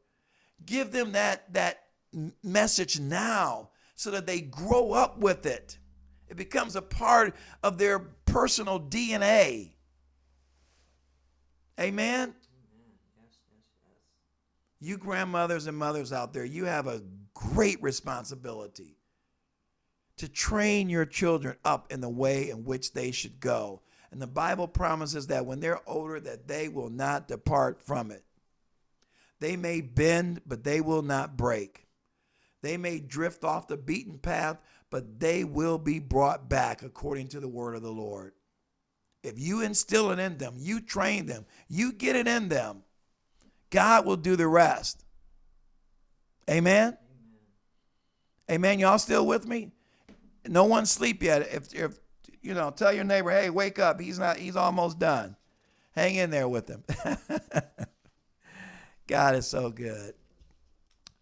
Give 0.66 0.92
them 0.92 1.12
that 1.12 1.52
that 1.54 1.84
message 2.42 3.00
now 3.00 3.70
so 3.94 4.10
that 4.10 4.26
they 4.26 4.40
grow 4.40 4.92
up 4.92 5.18
with 5.18 5.46
it. 5.46 5.78
It 6.28 6.36
becomes 6.36 6.76
a 6.76 6.82
part 6.82 7.34
of 7.62 7.78
their 7.78 7.98
personal 7.98 8.80
DNA. 8.80 9.72
Amen. 11.78 12.34
You 14.80 14.96
grandmothers 14.96 15.66
and 15.66 15.76
mothers 15.76 16.12
out 16.12 16.32
there, 16.32 16.44
you 16.44 16.64
have 16.64 16.86
a 16.86 17.02
great 17.34 17.82
responsibility 17.82 18.96
to 20.16 20.28
train 20.28 20.88
your 20.88 21.06
children 21.06 21.56
up 21.64 21.92
in 21.92 22.00
the 22.00 22.08
way 22.08 22.50
in 22.50 22.64
which 22.64 22.92
they 22.92 23.10
should 23.10 23.40
go. 23.40 23.82
And 24.12 24.20
the 24.20 24.26
Bible 24.26 24.66
promises 24.66 25.28
that 25.28 25.46
when 25.46 25.60
they're 25.60 25.88
older 25.88 26.18
that 26.20 26.48
they 26.48 26.68
will 26.68 26.90
not 26.90 27.28
depart 27.28 27.82
from 27.82 28.10
it. 28.10 28.24
They 29.38 29.56
may 29.56 29.80
bend, 29.80 30.42
but 30.46 30.64
they 30.64 30.80
will 30.80 31.02
not 31.02 31.36
break. 31.36 31.86
They 32.62 32.76
may 32.76 32.98
drift 32.98 33.44
off 33.44 33.68
the 33.68 33.76
beaten 33.76 34.18
path, 34.18 34.58
but 34.90 35.20
they 35.20 35.44
will 35.44 35.78
be 35.78 35.98
brought 35.98 36.48
back 36.48 36.82
according 36.82 37.28
to 37.28 37.40
the 37.40 37.48
word 37.48 37.74
of 37.74 37.82
the 37.82 37.92
Lord. 37.92 38.32
If 39.22 39.38
you 39.38 39.62
instill 39.62 40.10
it 40.10 40.18
in 40.18 40.38
them, 40.38 40.54
you 40.58 40.80
train 40.80 41.26
them, 41.26 41.46
you 41.68 41.92
get 41.92 42.16
it 42.16 42.26
in 42.26 42.48
them, 42.48 42.82
God 43.70 44.04
will 44.04 44.16
do 44.16 44.36
the 44.36 44.48
rest. 44.48 45.04
Amen? 46.48 46.88
Amen. 46.88 46.98
Amen. 48.50 48.78
Y'all 48.80 48.98
still 48.98 49.26
with 49.26 49.46
me? 49.46 49.70
no 50.48 50.64
one's 50.64 50.90
sleep 50.90 51.22
yet. 51.22 51.42
If 51.52 51.74
if 51.74 51.98
you 52.42 52.54
know, 52.54 52.70
tell 52.70 52.92
your 52.92 53.04
neighbor, 53.04 53.30
hey, 53.30 53.50
wake 53.50 53.78
up. 53.78 54.00
He's 54.00 54.18
not. 54.18 54.36
He's 54.36 54.56
almost 54.56 54.98
done. 54.98 55.36
Hang 55.92 56.14
in 56.14 56.30
there 56.30 56.48
with 56.48 56.68
him. 56.68 56.84
God 59.06 59.34
is 59.34 59.46
so 59.46 59.70
good. 59.70 60.14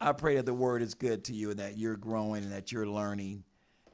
I 0.00 0.12
pray 0.12 0.36
that 0.36 0.46
the 0.46 0.54
word 0.54 0.82
is 0.82 0.94
good 0.94 1.24
to 1.24 1.34
you 1.34 1.50
and 1.50 1.58
that 1.58 1.76
you're 1.76 1.96
growing 1.96 2.44
and 2.44 2.52
that 2.52 2.70
you're 2.70 2.86
learning 2.86 3.44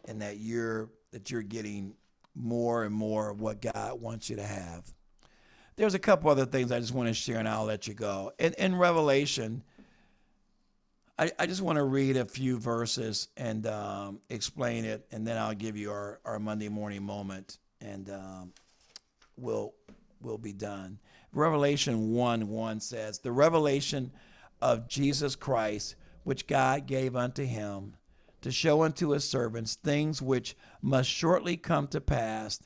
and 0.06 0.20
that 0.20 0.38
you're 0.38 0.90
that 1.12 1.30
you're 1.30 1.42
getting 1.42 1.94
more 2.34 2.84
and 2.84 2.94
more 2.94 3.30
of 3.30 3.40
what 3.40 3.62
God 3.62 4.00
wants 4.00 4.28
you 4.28 4.36
to 4.36 4.42
have. 4.42 4.92
There's 5.76 5.94
a 5.94 5.98
couple 5.98 6.30
other 6.30 6.46
things 6.46 6.70
I 6.70 6.80
just 6.80 6.92
want 6.92 7.08
to 7.08 7.14
share 7.14 7.38
and 7.38 7.48
I'll 7.48 7.64
let 7.64 7.86
you 7.86 7.94
go. 7.94 8.32
In, 8.38 8.52
in 8.54 8.76
Revelation, 8.76 9.62
I, 11.16 11.30
I 11.38 11.46
just 11.46 11.62
want 11.62 11.76
to 11.76 11.84
read 11.84 12.16
a 12.16 12.24
few 12.24 12.58
verses 12.58 13.28
and 13.36 13.66
um, 13.66 14.20
explain 14.30 14.84
it, 14.84 15.06
and 15.12 15.24
then 15.26 15.38
I'll 15.38 15.54
give 15.54 15.76
you 15.76 15.92
our, 15.92 16.18
our 16.24 16.40
Monday 16.40 16.68
morning 16.68 17.04
moment, 17.04 17.58
and 17.80 18.10
um, 18.10 18.52
we'll 19.36 19.74
we'll 20.20 20.38
be 20.38 20.52
done. 20.52 20.98
Revelation 21.32 22.12
1 22.12 22.48
1 22.48 22.80
says, 22.80 23.18
The 23.18 23.30
revelation 23.30 24.10
of 24.60 24.88
Jesus 24.88 25.36
Christ, 25.36 25.94
which 26.24 26.48
God 26.48 26.86
gave 26.86 27.14
unto 27.14 27.44
him, 27.44 27.94
to 28.40 28.50
show 28.50 28.82
unto 28.82 29.10
his 29.10 29.28
servants 29.28 29.76
things 29.76 30.20
which 30.20 30.56
must 30.82 31.10
shortly 31.10 31.56
come 31.56 31.86
to 31.88 32.00
pass. 32.00 32.60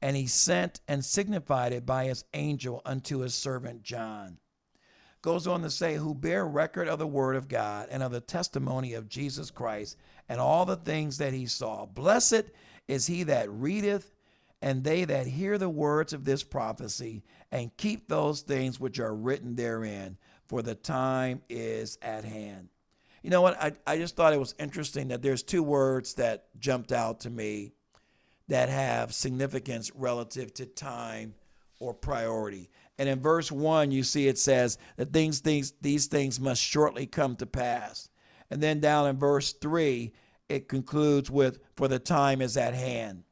And 0.00 0.16
he 0.16 0.26
sent 0.26 0.80
and 0.88 1.04
signified 1.04 1.74
it 1.74 1.84
by 1.84 2.06
his 2.06 2.24
angel 2.32 2.80
unto 2.86 3.18
his 3.18 3.34
servant 3.34 3.82
John 3.82 4.38
goes 5.22 5.46
on 5.46 5.62
to 5.62 5.70
say, 5.70 5.96
who 5.96 6.14
bear 6.14 6.46
record 6.46 6.88
of 6.88 6.98
the 6.98 7.06
word 7.06 7.36
of 7.36 7.48
God 7.48 7.88
and 7.90 8.02
of 8.02 8.12
the 8.12 8.20
testimony 8.20 8.94
of 8.94 9.08
Jesus 9.08 9.50
Christ 9.50 9.96
and 10.28 10.40
all 10.40 10.64
the 10.64 10.76
things 10.76 11.18
that 11.18 11.32
he 11.32 11.46
saw. 11.46 11.86
Blessed 11.86 12.44
is 12.88 13.06
he 13.06 13.24
that 13.24 13.50
readeth, 13.50 14.12
and 14.62 14.82
they 14.82 15.04
that 15.04 15.26
hear 15.26 15.58
the 15.58 15.68
words 15.68 16.12
of 16.12 16.24
this 16.24 16.42
prophecy 16.42 17.22
and 17.52 17.76
keep 17.76 18.08
those 18.08 18.42
things 18.42 18.80
which 18.80 18.98
are 18.98 19.14
written 19.14 19.56
therein, 19.56 20.16
for 20.46 20.62
the 20.62 20.74
time 20.74 21.42
is 21.48 21.98
at 22.02 22.24
hand. 22.24 22.68
You 23.22 23.30
know 23.30 23.42
what? 23.42 23.60
I, 23.62 23.72
I 23.86 23.98
just 23.98 24.16
thought 24.16 24.32
it 24.32 24.40
was 24.40 24.54
interesting 24.58 25.08
that 25.08 25.22
there's 25.22 25.42
two 25.42 25.62
words 25.62 26.14
that 26.14 26.46
jumped 26.58 26.92
out 26.92 27.20
to 27.20 27.30
me 27.30 27.72
that 28.48 28.68
have 28.68 29.14
significance 29.14 29.90
relative 29.94 30.52
to 30.54 30.66
time 30.66 31.34
or 31.78 31.94
priority. 31.94 32.70
And 33.00 33.08
in 33.08 33.18
verse 33.18 33.50
1, 33.50 33.92
you 33.92 34.02
see 34.02 34.28
it 34.28 34.36
says 34.36 34.76
that 34.98 35.10
things, 35.10 35.40
things, 35.40 35.72
these 35.80 36.06
things 36.06 36.38
must 36.38 36.60
shortly 36.60 37.06
come 37.06 37.34
to 37.36 37.46
pass. 37.46 38.10
And 38.50 38.62
then 38.62 38.78
down 38.78 39.08
in 39.08 39.16
verse 39.16 39.54
3, 39.54 40.12
it 40.50 40.68
concludes 40.68 41.30
with, 41.30 41.60
for 41.76 41.88
the 41.88 41.98
time 41.98 42.42
is 42.42 42.58
at 42.58 42.74
hand. 42.74 43.22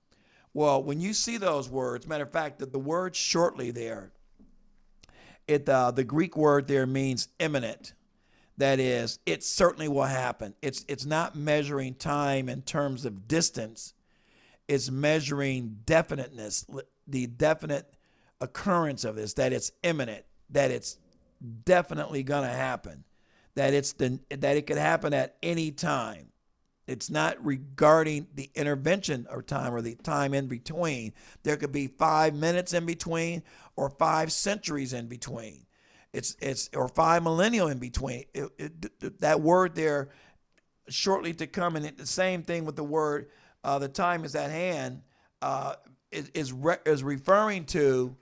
Well, 0.55 0.83
when 0.83 1.03
you 1.03 1.13
see 1.13 1.37
those 1.37 1.69
words, 1.69 2.07
matter 2.07 2.25
of 2.25 2.33
fact, 2.33 2.61
that 2.61 2.73
the 2.73 2.79
word 2.79 3.15
shortly 3.15 3.71
there, 3.71 4.11
it 5.47 5.69
uh, 5.69 5.91
the 5.91 6.03
Greek 6.03 6.35
word 6.35 6.67
there 6.67 6.87
means 6.87 7.29
imminent. 7.39 7.93
That 8.57 8.81
is, 8.81 9.19
it 9.27 9.45
certainly 9.45 9.89
will 9.89 10.05
happen. 10.05 10.55
It's 10.63 10.87
it's 10.89 11.05
not 11.05 11.37
measuring 11.37 11.95
time 11.97 12.49
in 12.49 12.63
terms 12.63 13.05
of 13.05 13.29
distance. 13.29 13.93
It's 14.67 14.91
measuring 14.91 15.81
definiteness, 15.85 16.65
the 17.07 17.27
definite 17.27 17.95
occurrence 18.41 19.05
of 19.05 19.17
this, 19.17 19.35
that 19.35 19.53
it's 19.53 19.73
imminent, 19.83 20.25
that 20.51 20.71
it's 20.71 20.99
definitely 21.65 22.23
going 22.23 22.49
to 22.49 22.55
happen, 22.55 23.05
that 23.55 23.75
it's 23.75 23.93
the 23.93 24.21
that 24.31 24.57
it 24.57 24.67
could 24.67 24.79
happen 24.79 25.13
at 25.15 25.37
any 25.43 25.71
time. 25.71 26.29
It's 26.87 27.11
not 27.11 27.45
regarding 27.45 28.29
the 28.35 28.51
intervention 28.55 29.27
or 29.31 29.43
time 29.43 29.75
or 29.75 29.83
the 29.83 29.95
time 29.97 30.33
in 30.33 30.47
between. 30.47 31.13
There 31.43 31.59
could 31.59 31.71
be 31.73 31.87
five 31.87 32.35
minutes 32.35 32.73
in 32.73 32.87
between 32.87 33.43
or 33.77 33.91
five 33.91 34.33
centuries 34.33 34.95
in 34.95 35.07
between. 35.07 35.67
It's 36.15 36.35
it's 36.41 36.71
or 36.73 36.89
five 36.89 37.23
millennial 37.23 37.69
in 37.69 37.79
between. 37.79 38.25
It, 38.33 38.51
it, 38.59 39.21
that 39.21 39.43
word 39.43 39.75
there, 39.75 40.09
shortly 40.89 41.35
to 41.35 41.47
come, 41.47 41.77
and 41.77 41.85
it, 41.85 41.99
the 41.99 42.07
same 42.07 42.43
thing 42.43 42.65
with 42.65 42.77
the 42.77 42.85
word, 42.85 43.29
uh, 43.63 43.79
the 43.79 43.89
time 43.89 44.25
is 44.25 44.35
at 44.35 44.51
hand, 44.51 45.03
uh, 45.43 45.75
is 46.11 46.31
is, 46.33 46.53
re- 46.55 46.79
is 46.87 47.03
referring 47.03 47.67
to 47.67 48.17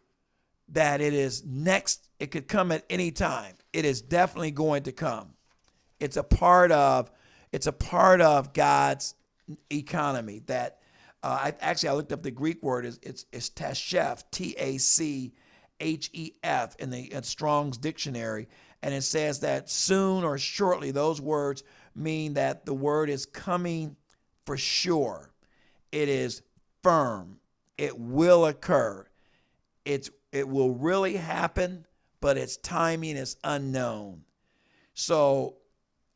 that 0.71 1.01
it 1.01 1.15
is 1.15 1.45
next. 1.45 2.09
It 2.19 2.31
could 2.31 2.49
come 2.49 2.73
at 2.73 2.85
any 2.91 3.11
time. 3.11 3.55
It 3.73 3.85
is 3.85 4.03
definitely 4.03 4.51
going 4.51 4.85
to 4.85 4.93
come. 4.93 5.35
It's 6.01 6.17
a 6.17 6.23
part 6.23 6.73
of 6.73 7.11
it's 7.53 7.67
a 7.67 7.73
part 7.73 8.21
of 8.21 8.53
God's 8.53 9.15
economy 9.71 10.43
that 10.47 10.79
uh, 11.23 11.39
I 11.41 11.55
actually 11.61 11.91
I 11.91 11.93
looked 11.93 12.13
up 12.13 12.23
the 12.23 12.31
Greek 12.31 12.63
word 12.63 12.85
is 12.85 12.99
it's 13.03 13.27
it's 13.33 13.51
tachef 13.51 14.25
T 14.31 14.55
A 14.59 14.79
C 14.79 15.33
H 15.81 16.11
E 16.13 16.33
F 16.43 16.77
in 16.79 16.91
the 16.91 17.13
in 17.13 17.23
Strong's 17.23 17.79
dictionary 17.79 18.49
and 18.83 18.93
it 18.95 19.03
says 19.03 19.41
that 19.41 19.71
soon 19.71 20.25
or 20.25 20.39
shortly 20.39 20.91
those 20.91 21.21
words 21.21 21.63
mean 21.95 22.35
that 22.35 22.67
the 22.67 22.75
word 22.75 23.09
is 23.09 23.27
coming 23.27 23.97
for 24.45 24.57
sure 24.57 25.33
it 25.93 26.09
is 26.09 26.43
firm 26.83 27.39
it 27.79 27.99
will 27.99 28.47
occur 28.47 29.07
it's 29.85 30.11
it 30.37 30.49
will 30.49 30.73
really 30.73 31.17
happen 31.17 31.87
but 32.21 32.37
its 32.37 32.57
timing 32.57 33.17
is 33.17 33.37
unknown 33.45 34.23
so 34.95 35.57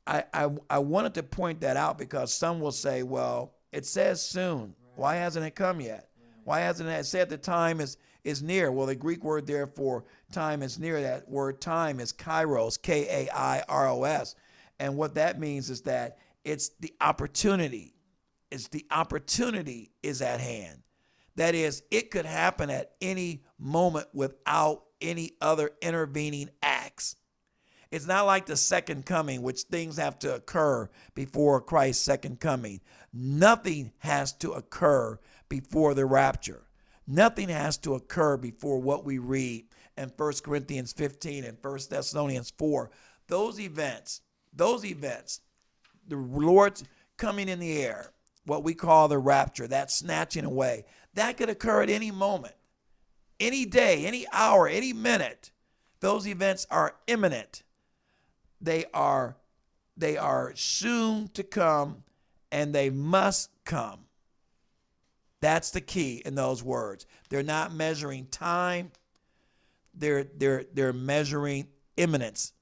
I, 0.07 0.25
I, 0.33 0.49
I 0.69 0.79
wanted 0.79 1.15
to 1.15 1.23
point 1.23 1.61
that 1.61 1.77
out 1.77 1.99
because 1.99 2.33
some 2.33 2.59
will 2.61 2.73
say, 2.73 3.03
well, 3.03 3.55
it 3.71 3.87
says 3.87 4.21
soon. 4.21 4.75
Why 4.97 5.17
hasn't 5.17 5.47
it 5.47 5.55
come 5.55 5.81
yet? 5.81 6.09
Why 6.45 6.61
hasn't 6.61 6.89
it 6.89 7.07
said 7.07 7.29
the 7.29 7.39
time 7.39 7.81
is, 7.81 7.97
is 8.25 8.43
near? 8.43 8.73
Well, 8.73 8.87
the 8.87 8.97
Greek 8.97 9.23
word 9.23 9.47
there 9.47 9.67
for 9.69 10.05
time 10.33 10.63
is 10.63 10.79
near, 10.79 11.01
that 11.01 11.29
word 11.29 11.61
time 11.61 12.01
is 12.01 12.13
kairos, 12.13 12.81
K 12.81 13.27
A 13.27 13.31
I 13.33 13.63
R 13.69 13.89
O 13.89 14.05
S. 14.05 14.35
And 14.81 14.97
what 14.97 15.15
that 15.15 15.39
means 15.39 15.71
is 15.71 15.83
that 15.83 16.19
it's 16.45 16.71
the 16.81 16.93
opportunity. 17.01 17.95
It's 18.51 18.69
the 18.69 18.87
opportunity 18.91 19.93
is 20.03 20.23
at 20.23 20.41
hand. 20.41 20.83
That 21.37 21.55
is, 21.55 21.83
it 21.91 22.11
could 22.11 22.27
happen 22.27 22.69
at 22.69 22.93
any 23.01 23.45
moment 23.61 24.07
without 24.13 24.83
any 25.01 25.33
other 25.41 25.71
intervening 25.83 26.51
acts. 26.63 27.17
It's 27.91 28.07
not 28.07 28.27
like 28.27 28.47
the 28.47 28.57
second 28.57 29.05
coming, 29.05 29.43
which 29.43 29.63
things 29.63 29.97
have 29.97 30.19
to 30.21 30.37
occur 30.37 30.89
before 31.15 31.61
Christ's 31.61 32.05
second 32.05 32.39
coming. 32.41 32.81
Nothing 33.13 33.93
has 33.99 34.33
to 34.35 34.53
occur 34.53 35.19
before 35.49 35.95
the 35.95 36.07
rapture. 36.07 36.63
Nothing 37.07 37.49
has 37.49 37.77
to 37.79 37.95
occur 37.95 38.37
before 38.37 38.79
what 38.79 39.05
we 39.05 39.19
read 39.19 39.65
in 39.97 40.13
1 40.17 40.33
Corinthians 40.45 40.93
15 40.93 41.45
and 41.45 41.59
1 41.61 41.79
Thessalonians 41.91 42.53
4. 42.57 42.91
Those 43.27 43.59
events, 43.59 44.21
those 44.53 44.85
events, 44.85 45.41
the 46.07 46.17
Lord's 46.17 46.85
coming 47.17 47.49
in 47.49 47.59
the 47.59 47.83
air, 47.83 48.13
what 48.47 48.63
we 48.63 48.75
call 48.75 49.09
the 49.09 49.19
rapture, 49.19 49.67
that 49.67 49.91
snatching 49.91 50.45
away, 50.45 50.85
that 51.15 51.37
could 51.37 51.51
occur 51.51 51.83
at 51.83 51.91
any 51.91 52.13
moment, 52.13 52.55
any 53.41 53.65
day, 53.65 54.07
any 54.07 54.27
hour, 54.33 54.69
any 54.69 54.93
minute. 54.93 55.51
Those 56.01 56.27
events 56.27 56.67
are 56.71 56.95
imminent 57.07 57.63
they 58.61 58.85
are 58.93 59.37
they 59.97 60.17
are 60.17 60.53
soon 60.55 61.29
to 61.29 61.43
come 61.43 62.05
and 62.53 62.75
they 62.75 62.91
must 62.91 63.51
come. 63.65 64.01
That's 65.41 65.71
the 65.71 65.81
key 65.81 66.23
in 66.25 66.35
those 66.35 66.63
words. 66.63 67.07
They're 67.29 67.43
not 67.43 67.73
measuring 67.73 68.27
time. 68.27 68.93
They're 69.95 70.25
they're 70.25 70.65
they're 70.73 70.93
measuring 70.93 71.69
imminence. 71.97 72.53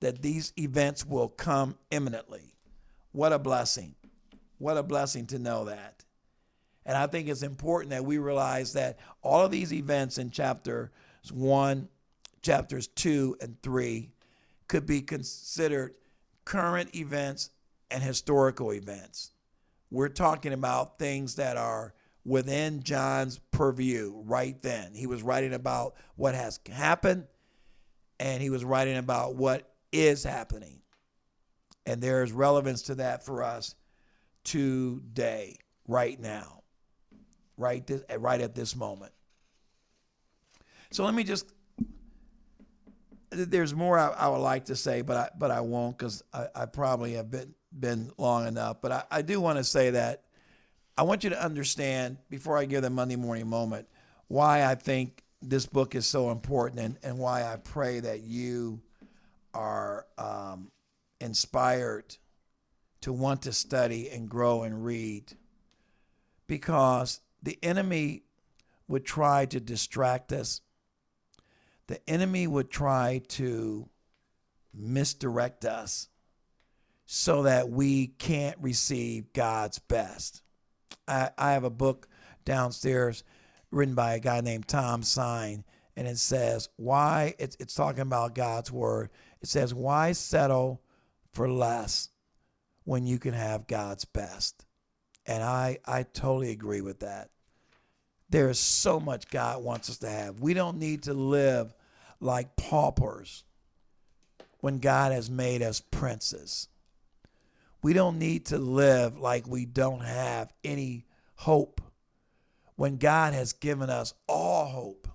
That 0.00 0.22
these 0.22 0.52
events 0.56 1.04
will 1.04 1.28
come 1.28 1.76
imminently. 1.90 2.54
What 3.10 3.32
a 3.32 3.38
blessing. 3.38 3.96
What 4.58 4.76
a 4.76 4.82
blessing 4.84 5.26
to 5.28 5.40
know 5.40 5.64
that. 5.64 5.97
And 6.88 6.96
I 6.96 7.06
think 7.06 7.28
it's 7.28 7.42
important 7.42 7.90
that 7.90 8.06
we 8.06 8.16
realize 8.16 8.72
that 8.72 8.98
all 9.22 9.44
of 9.44 9.50
these 9.50 9.74
events 9.74 10.16
in 10.16 10.30
chapters 10.30 10.88
1, 11.30 11.86
chapters 12.40 12.86
2 12.86 13.36
and 13.42 13.60
3 13.62 14.10
could 14.68 14.86
be 14.86 15.02
considered 15.02 15.94
current 16.46 16.96
events 16.96 17.50
and 17.90 18.02
historical 18.02 18.72
events. 18.72 19.32
We're 19.90 20.08
talking 20.08 20.54
about 20.54 20.98
things 20.98 21.34
that 21.34 21.58
are 21.58 21.92
within 22.24 22.82
John's 22.82 23.38
purview 23.50 24.22
right 24.24 24.60
then. 24.62 24.94
He 24.94 25.06
was 25.06 25.22
writing 25.22 25.52
about 25.52 25.94
what 26.16 26.34
has 26.34 26.58
happened 26.72 27.26
and 28.18 28.42
he 28.42 28.48
was 28.48 28.64
writing 28.64 28.96
about 28.96 29.34
what 29.34 29.74
is 29.92 30.24
happening. 30.24 30.80
And 31.84 32.00
there's 32.00 32.32
relevance 32.32 32.80
to 32.84 32.94
that 32.94 33.26
for 33.26 33.42
us 33.42 33.74
today, 34.42 35.58
right 35.86 36.18
now, 36.18 36.57
right, 37.58 37.86
this, 37.86 38.02
right 38.18 38.40
at 38.40 38.54
this 38.54 38.74
moment. 38.74 39.12
So 40.90 41.04
let 41.04 41.14
me 41.14 41.24
just 41.24 41.52
there's 43.30 43.74
more 43.74 43.98
I, 43.98 44.08
I, 44.08 44.28
would 44.28 44.38
like 44.38 44.66
to 44.66 44.76
say, 44.76 45.02
but 45.02 45.16
I 45.16 45.28
but 45.36 45.50
I 45.50 45.60
won't 45.60 45.98
because 45.98 46.22
I, 46.32 46.46
I, 46.54 46.66
probably 46.66 47.14
have 47.14 47.30
been 47.30 47.54
been 47.78 48.10
long 48.16 48.46
enough. 48.46 48.80
But 48.80 48.92
I, 48.92 49.02
I 49.10 49.22
do 49.22 49.40
want 49.40 49.58
to 49.58 49.64
say 49.64 49.90
that 49.90 50.24
I 50.96 51.02
want 51.02 51.24
you 51.24 51.30
to 51.30 51.42
understand 51.42 52.18
before 52.30 52.56
I 52.56 52.64
give 52.64 52.82
the 52.82 52.90
Monday 52.90 53.16
morning 53.16 53.46
moment 53.48 53.86
why 54.28 54.64
I 54.64 54.74
think 54.74 55.22
this 55.42 55.66
book 55.66 55.94
is 55.94 56.06
so 56.06 56.30
important 56.30 56.80
and, 56.80 56.98
and 57.02 57.18
why 57.18 57.44
I 57.44 57.56
pray 57.56 58.00
that 58.00 58.20
you 58.22 58.80
are 59.54 60.06
um, 60.16 60.70
inspired 61.20 62.16
to 63.02 63.12
want 63.12 63.42
to 63.42 63.52
study 63.52 64.10
and 64.10 64.28
grow 64.28 64.62
and 64.62 64.84
read 64.84 65.32
because 66.46 67.20
the 67.42 67.58
enemy 67.62 68.22
would 68.86 69.04
try 69.04 69.46
to 69.46 69.60
distract 69.60 70.32
us 70.32 70.60
the 71.88 72.08
enemy 72.08 72.46
would 72.46 72.70
try 72.70 73.22
to 73.28 73.88
misdirect 74.72 75.64
us 75.64 76.08
so 77.06 77.42
that 77.42 77.70
we 77.70 78.06
can't 78.06 78.56
receive 78.60 79.32
God's 79.32 79.78
best. 79.78 80.42
I, 81.08 81.30
I 81.36 81.52
have 81.52 81.64
a 81.64 81.70
book 81.70 82.06
downstairs 82.44 83.24
written 83.70 83.94
by 83.94 84.14
a 84.14 84.20
guy 84.20 84.42
named 84.42 84.68
Tom 84.68 85.02
Sine, 85.02 85.64
and 85.96 86.06
it 86.06 86.18
says, 86.18 86.68
Why? 86.76 87.34
It's, 87.38 87.56
it's 87.58 87.74
talking 87.74 88.02
about 88.02 88.34
God's 88.34 88.70
word. 88.70 89.08
It 89.40 89.48
says, 89.48 89.72
Why 89.72 90.12
settle 90.12 90.82
for 91.32 91.50
less 91.50 92.10
when 92.84 93.06
you 93.06 93.18
can 93.18 93.32
have 93.32 93.66
God's 93.66 94.04
best? 94.04 94.66
And 95.28 95.44
I, 95.44 95.78
I 95.84 96.04
totally 96.04 96.50
agree 96.50 96.80
with 96.80 97.00
that. 97.00 97.28
There 98.30 98.48
is 98.48 98.58
so 98.58 98.98
much 98.98 99.28
God 99.28 99.62
wants 99.62 99.90
us 99.90 99.98
to 99.98 100.08
have. 100.08 100.40
We 100.40 100.54
don't 100.54 100.78
need 100.78 101.04
to 101.04 101.12
live 101.14 101.74
like 102.18 102.56
paupers 102.56 103.44
when 104.60 104.78
God 104.78 105.12
has 105.12 105.30
made 105.30 105.60
us 105.62 105.80
princes. 105.80 106.68
We 107.82 107.92
don't 107.92 108.18
need 108.18 108.46
to 108.46 108.58
live 108.58 109.18
like 109.18 109.46
we 109.46 109.66
don't 109.66 110.00
have 110.00 110.52
any 110.64 111.04
hope 111.36 111.82
when 112.76 112.96
God 112.96 113.34
has 113.34 113.52
given 113.52 113.90
us 113.90 114.14
all 114.26 114.64
hope. 114.64 115.08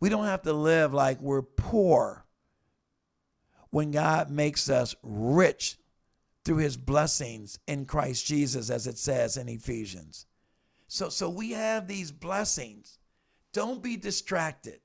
We 0.00 0.08
don't 0.08 0.26
have 0.26 0.42
to 0.42 0.52
live 0.52 0.92
like 0.92 1.20
we're 1.20 1.42
poor 1.42 2.24
when 3.70 3.92
God 3.92 4.30
makes 4.30 4.68
us 4.68 4.96
rich 5.02 5.78
through 6.44 6.58
his 6.58 6.76
blessings 6.76 7.58
in 7.66 7.86
Christ 7.86 8.26
Jesus, 8.26 8.70
as 8.70 8.86
it 8.86 8.98
says 8.98 9.36
in 9.36 9.48
Ephesians. 9.48 10.26
So, 10.88 11.08
so 11.08 11.28
we 11.28 11.52
have 11.52 11.88
these 11.88 12.12
blessings. 12.12 12.98
Don't 13.52 13.82
be 13.82 13.96
distracted. 13.96 14.80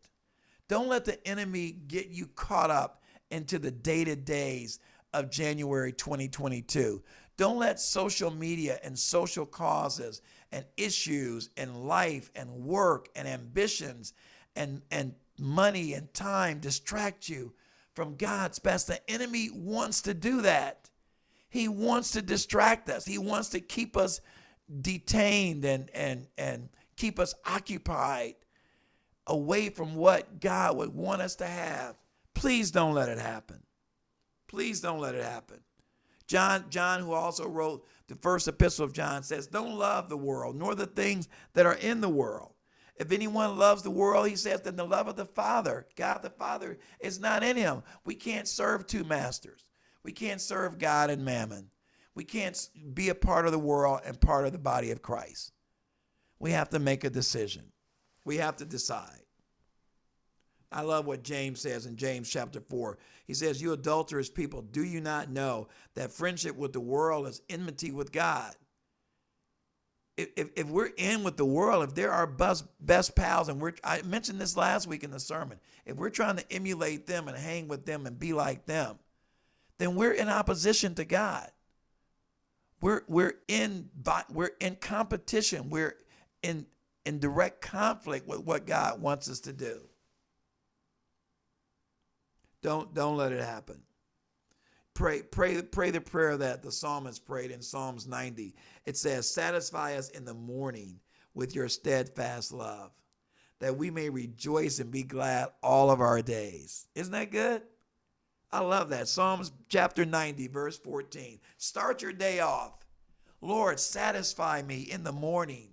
Don't 0.67 0.87
let 0.87 1.05
the 1.05 1.25
enemy 1.27 1.71
get 1.87 2.09
you 2.09 2.27
caught 2.27 2.69
up 2.69 3.01
into 3.31 3.59
the 3.59 3.71
day 3.71 4.03
to 4.05 4.15
days 4.15 4.79
of 5.13 5.31
January 5.31 5.91
2022. 5.91 7.01
Don't 7.37 7.57
let 7.57 7.79
social 7.79 8.31
media 8.31 8.79
and 8.83 8.97
social 8.97 9.45
causes 9.45 10.21
and 10.51 10.65
issues 10.77 11.49
and 11.57 11.87
life 11.87 12.31
and 12.35 12.49
work 12.51 13.09
and 13.15 13.27
ambitions 13.27 14.13
and, 14.55 14.81
and 14.91 15.13
money 15.39 15.93
and 15.93 16.13
time 16.13 16.59
distract 16.59 17.29
you 17.29 17.53
from 17.93 18.15
God's 18.15 18.59
best. 18.59 18.87
The 18.87 19.09
enemy 19.09 19.49
wants 19.53 20.01
to 20.03 20.13
do 20.13 20.41
that. 20.41 20.88
He 21.49 21.67
wants 21.67 22.11
to 22.11 22.21
distract 22.21 22.89
us. 22.89 23.05
He 23.05 23.17
wants 23.17 23.49
to 23.49 23.59
keep 23.59 23.97
us 23.97 24.21
detained 24.81 25.65
and 25.65 25.89
and 25.93 26.27
and 26.37 26.69
keep 26.95 27.19
us 27.19 27.33
occupied 27.45 28.35
away 29.25 29.69
from 29.69 29.95
what 29.95 30.39
God 30.39 30.77
would 30.77 30.93
want 30.93 31.21
us 31.21 31.35
to 31.37 31.45
have. 31.45 31.95
Please 32.33 32.71
don't 32.71 32.93
let 32.93 33.09
it 33.09 33.19
happen. 33.19 33.61
Please 34.47 34.81
don't 34.81 34.99
let 34.99 35.15
it 35.15 35.23
happen. 35.23 35.59
John, 36.27 36.65
John, 36.69 37.01
who 37.01 37.13
also 37.13 37.47
wrote 37.47 37.87
the 38.07 38.15
first 38.15 38.47
epistle 38.47 38.85
of 38.85 38.93
John, 38.93 39.23
says, 39.23 39.47
Don't 39.47 39.77
love 39.77 40.09
the 40.09 40.17
world, 40.17 40.55
nor 40.55 40.75
the 40.75 40.85
things 40.85 41.27
that 41.53 41.65
are 41.65 41.75
in 41.75 42.01
the 42.01 42.09
world. 42.09 42.53
If 42.99 43.13
anyone 43.13 43.57
loves 43.57 43.81
the 43.81 43.89
world, 43.89 44.27
he 44.27 44.35
says, 44.35 44.61
then 44.61 44.75
the 44.75 44.83
love 44.83 45.07
of 45.07 45.15
the 45.15 45.25
Father, 45.25 45.87
God 45.95 46.21
the 46.21 46.29
Father, 46.29 46.77
is 46.99 47.17
not 47.17 47.43
in 47.43 47.55
him. 47.55 47.81
We 48.03 48.13
can't 48.13 48.47
serve 48.47 48.85
two 48.85 49.05
masters. 49.05 49.68
We 50.03 50.11
can't 50.11 50.41
serve 50.41 50.79
God 50.79 51.09
and 51.09 51.25
mammon. 51.25 51.69
We 52.15 52.23
can't 52.23 52.69
be 52.93 53.09
a 53.09 53.15
part 53.15 53.45
of 53.45 53.51
the 53.51 53.59
world 53.59 54.01
and 54.05 54.19
part 54.19 54.45
of 54.45 54.51
the 54.51 54.59
body 54.59 54.91
of 54.91 55.01
Christ. 55.01 55.51
We 56.39 56.51
have 56.51 56.69
to 56.69 56.79
make 56.79 57.03
a 57.03 57.09
decision. 57.09 57.71
We 58.25 58.37
have 58.37 58.57
to 58.57 58.65
decide. 58.65 59.21
I 60.71 60.81
love 60.81 61.05
what 61.05 61.23
James 61.23 61.61
says 61.61 61.85
in 61.85 61.95
James 61.95 62.29
chapter 62.29 62.61
4. 62.61 62.97
He 63.25 63.33
says, 63.33 63.61
You 63.61 63.73
adulterous 63.73 64.29
people, 64.29 64.61
do 64.61 64.83
you 64.83 65.01
not 65.01 65.31
know 65.31 65.67
that 65.95 66.11
friendship 66.11 66.55
with 66.55 66.73
the 66.73 66.79
world 66.79 67.27
is 67.27 67.41
enmity 67.49 67.91
with 67.91 68.11
God? 68.11 68.53
If, 70.15 70.29
if, 70.35 70.49
if 70.55 70.67
we're 70.67 70.91
in 70.97 71.23
with 71.23 71.37
the 71.37 71.45
world, 71.45 71.87
if 71.87 71.95
they're 71.95 72.11
our 72.11 72.27
best, 72.27 72.65
best 72.81 73.15
pals, 73.15 73.47
and 73.47 73.61
we're, 73.61 73.73
I 73.83 74.01
mentioned 74.01 74.39
this 74.39 74.57
last 74.57 74.85
week 74.85 75.03
in 75.03 75.11
the 75.11 75.19
sermon, 75.19 75.59
if 75.85 75.95
we're 75.95 76.09
trying 76.09 76.35
to 76.35 76.51
emulate 76.51 77.07
them 77.07 77.27
and 77.27 77.37
hang 77.37 77.67
with 77.67 77.85
them 77.85 78.05
and 78.05 78.19
be 78.19 78.33
like 78.33 78.65
them, 78.65 78.99
then 79.79 79.95
we're 79.95 80.11
in 80.11 80.29
opposition 80.29 80.93
to 80.95 81.05
God. 81.05 81.49
We're, 82.81 83.01
we're, 83.07 83.33
in, 83.47 83.89
we're 84.29 84.51
in 84.59 84.75
competition. 84.75 85.69
We're 85.69 85.97
in, 86.43 86.67
in 87.05 87.19
direct 87.19 87.61
conflict 87.61 88.27
with 88.27 88.41
what 88.41 88.67
God 88.67 89.01
wants 89.01 89.29
us 89.29 89.39
to 89.41 89.53
do. 89.53 89.81
Don't 92.61 92.93
don't 92.93 93.17
let 93.17 93.31
it 93.31 93.43
happen. 93.43 93.81
Pray 94.93 95.21
pray 95.21 95.61
pray 95.61 95.91
the 95.91 96.01
prayer 96.01 96.35
that 96.37 96.61
the 96.61 96.71
psalmist 96.71 97.25
prayed 97.25 97.51
in 97.51 97.61
Psalms 97.61 98.05
90. 98.05 98.53
It 98.85 98.97
says, 98.97 99.29
"Satisfy 99.29 99.95
us 99.95 100.09
in 100.09 100.25
the 100.25 100.33
morning 100.33 100.99
with 101.33 101.55
your 101.55 101.69
steadfast 101.69 102.51
love, 102.51 102.91
that 103.59 103.77
we 103.77 103.91
may 103.91 104.09
rejoice 104.09 104.79
and 104.79 104.91
be 104.91 105.03
glad 105.03 105.49
all 105.63 105.89
of 105.89 106.01
our 106.01 106.21
days." 106.21 106.87
Isn't 106.95 107.13
that 107.13 107.31
good? 107.31 107.63
I 108.51 108.61
love 108.61 108.89
that. 108.89 109.07
Psalms 109.07 109.51
chapter 109.67 110.05
90 110.05 110.47
verse 110.47 110.77
14. 110.77 111.39
Start 111.57 112.01
your 112.01 112.13
day 112.13 112.39
off. 112.39 112.85
Lord, 113.41 113.79
satisfy 113.79 114.61
me 114.61 114.81
in 114.81 115.03
the 115.03 115.11
morning 115.11 115.69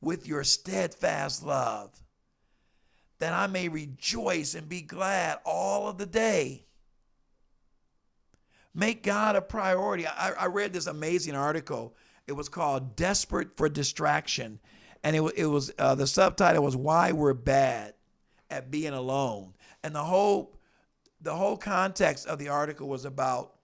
with 0.00 0.26
your 0.26 0.44
steadfast 0.44 1.44
love 1.44 2.02
that 3.20 3.32
I 3.32 3.46
may 3.46 3.68
rejoice 3.68 4.54
and 4.54 4.68
be 4.68 4.82
glad 4.82 5.38
all 5.44 5.88
of 5.88 5.98
the 5.98 6.06
day. 6.06 6.66
Make 8.74 9.04
God 9.04 9.36
a 9.36 9.42
priority. 9.42 10.06
I, 10.06 10.32
I 10.32 10.46
read 10.46 10.72
this 10.72 10.86
amazing 10.88 11.36
article. 11.36 11.94
It 12.26 12.32
was 12.32 12.48
called 12.48 12.96
Desperate 12.96 13.56
for 13.56 13.68
Distraction. 13.68 14.58
And 15.04 15.14
it, 15.14 15.22
it 15.36 15.46
was 15.46 15.72
uh, 15.78 15.94
the 15.94 16.06
subtitle 16.06 16.64
was 16.64 16.76
Why 16.76 17.12
We're 17.12 17.34
Bad 17.34 17.94
at 18.50 18.70
Being 18.70 18.94
Alone. 18.94 19.54
And 19.84 19.94
the 19.94 20.02
whole 20.02 20.56
the 21.22 21.34
whole 21.34 21.56
context 21.56 22.26
of 22.26 22.38
the 22.38 22.48
article 22.48 22.88
was 22.88 23.04
about 23.04 23.54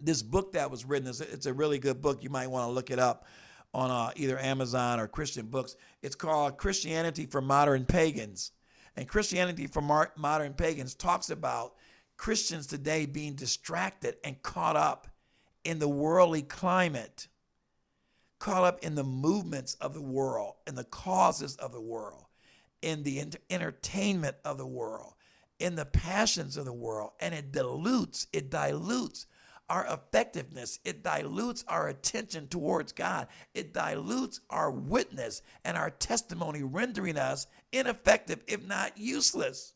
this 0.00 0.22
book 0.22 0.52
that 0.52 0.70
was 0.70 0.84
written. 0.84 1.08
It's 1.08 1.20
a, 1.20 1.32
it's 1.32 1.46
a 1.46 1.52
really 1.52 1.78
good 1.78 2.02
book. 2.02 2.22
You 2.22 2.30
might 2.30 2.48
want 2.48 2.68
to 2.68 2.72
look 2.72 2.90
it 2.90 2.98
up 2.98 3.26
on 3.72 3.90
uh, 3.90 4.10
either 4.16 4.38
Amazon 4.38 5.00
or 5.00 5.08
Christian 5.08 5.46
Books. 5.46 5.76
It's 6.02 6.14
called 6.14 6.58
Christianity 6.58 7.26
for 7.26 7.40
Modern 7.40 7.84
Pagans. 7.84 8.52
And 8.96 9.06
Christianity 9.06 9.66
for 9.66 9.82
Modern 9.82 10.54
Pagans 10.54 10.94
talks 10.94 11.30
about 11.30 11.74
Christians 12.16 12.66
today 12.66 13.04
being 13.04 13.34
distracted 13.34 14.16
and 14.24 14.42
caught 14.42 14.76
up 14.76 15.08
in 15.64 15.78
the 15.78 15.88
worldly 15.88 16.42
climate, 16.42 17.28
caught 18.38 18.64
up 18.64 18.82
in 18.82 18.94
the 18.94 19.04
movements 19.04 19.74
of 19.74 19.92
the 19.92 20.02
world, 20.02 20.54
in 20.66 20.74
the 20.74 20.84
causes 20.84 21.56
of 21.56 21.72
the 21.72 21.80
world, 21.80 22.24
in 22.80 23.02
the 23.02 23.22
entertainment 23.50 24.36
of 24.44 24.56
the 24.56 24.66
world, 24.66 25.15
in 25.58 25.74
the 25.74 25.86
passions 25.86 26.56
of 26.56 26.64
the 26.64 26.72
world. 26.72 27.12
And 27.20 27.34
it 27.34 27.52
dilutes, 27.52 28.26
it 28.32 28.50
dilutes 28.50 29.26
our 29.68 29.86
effectiveness. 29.86 30.78
It 30.84 31.02
dilutes 31.02 31.64
our 31.68 31.88
attention 31.88 32.48
towards 32.48 32.92
God. 32.92 33.28
It 33.54 33.72
dilutes 33.72 34.40
our 34.50 34.70
witness 34.70 35.42
and 35.64 35.76
our 35.76 35.90
testimony, 35.90 36.62
rendering 36.62 37.18
us 37.18 37.46
ineffective, 37.72 38.42
if 38.46 38.66
not 38.66 38.96
useless. 38.96 39.74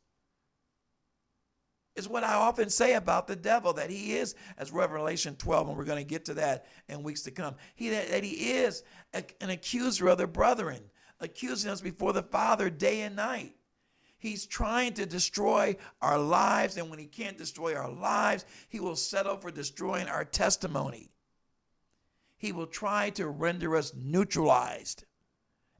Is 1.97 2.09
what 2.09 2.23
I 2.23 2.35
often 2.35 2.71
say 2.71 2.95
about 2.95 3.27
the 3.27 3.37
devil 3.37 3.73
that 3.75 3.91
he 3.91 4.15
is, 4.15 4.37
as 4.57 4.71
Revelation 4.71 5.35
12, 5.35 5.69
and 5.69 5.77
we're 5.77 5.85
going 5.85 5.99
to 5.99 6.09
get 6.09 6.25
to 6.27 6.35
that 6.35 6.67
in 6.89 7.03
weeks 7.03 7.23
to 7.23 7.33
come. 7.33 7.57
He 7.75 7.91
that, 7.91 8.11
that 8.11 8.23
he 8.23 8.53
is 8.53 8.85
a, 9.13 9.25
an 9.41 9.51
accuser 9.51 10.07
of 10.07 10.19
the 10.19 10.29
brethren, 10.29 10.81
accusing 11.19 11.71
us 11.71 11.81
before 11.81 12.13
the 12.13 12.23
Father 12.23 12.71
day 12.71 13.01
and 13.03 13.17
night. 13.17 13.55
He's 14.21 14.45
trying 14.45 14.93
to 14.95 15.07
destroy 15.07 15.77
our 16.03 16.19
lives, 16.19 16.77
and 16.77 16.91
when 16.91 16.99
he 16.99 17.07
can't 17.07 17.39
destroy 17.39 17.75
our 17.75 17.91
lives, 17.91 18.45
he 18.69 18.79
will 18.79 18.95
settle 18.95 19.39
for 19.39 19.51
destroying 19.51 20.09
our 20.09 20.27
testimony. 20.27 21.11
He 22.37 22.53
will 22.53 22.67
try 22.67 23.09
to 23.11 23.27
render 23.27 23.75
us 23.75 23.95
neutralized, 23.97 25.05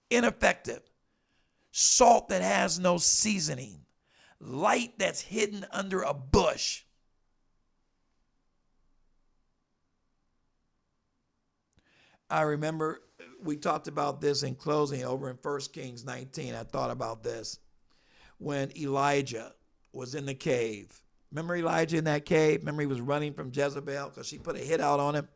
ineffective, 0.09 0.81
salt 1.71 2.31
that 2.31 2.41
has 2.41 2.79
no 2.79 2.97
seasoning, 2.97 3.85
light 4.41 4.99
that's 4.99 5.21
hidden 5.21 5.67
under 5.71 6.01
a 6.01 6.15
bush. 6.15 6.85
I 12.31 12.41
remember 12.43 13.03
we 13.43 13.57
talked 13.57 13.87
about 13.87 14.23
this 14.23 14.45
in 14.45 14.55
closing 14.55 15.05
over 15.05 15.29
in 15.29 15.37
1 15.43 15.61
Kings 15.75 16.07
19. 16.07 16.55
I 16.55 16.63
thought 16.63 16.91
about 16.91 17.23
this 17.23 17.59
when 18.41 18.77
Elijah 18.77 19.53
was 19.93 20.15
in 20.15 20.27
the 20.27 20.35
cave. 20.35 21.01
Remember 21.31 21.55
Elijah 21.55 21.99
in 21.99 22.05
that 22.05 22.25
cave? 22.25 22.61
Remember 22.61 22.81
he 22.81 22.87
was 22.87 23.01
running 23.01 23.35
from 23.35 23.53
Jezebel 23.55 24.09
because 24.09 24.27
she 24.27 24.39
put 24.39 24.57
a 24.57 24.61
hit 24.61 24.81
out 24.81 24.99
on 24.99 25.15
him? 25.15 25.29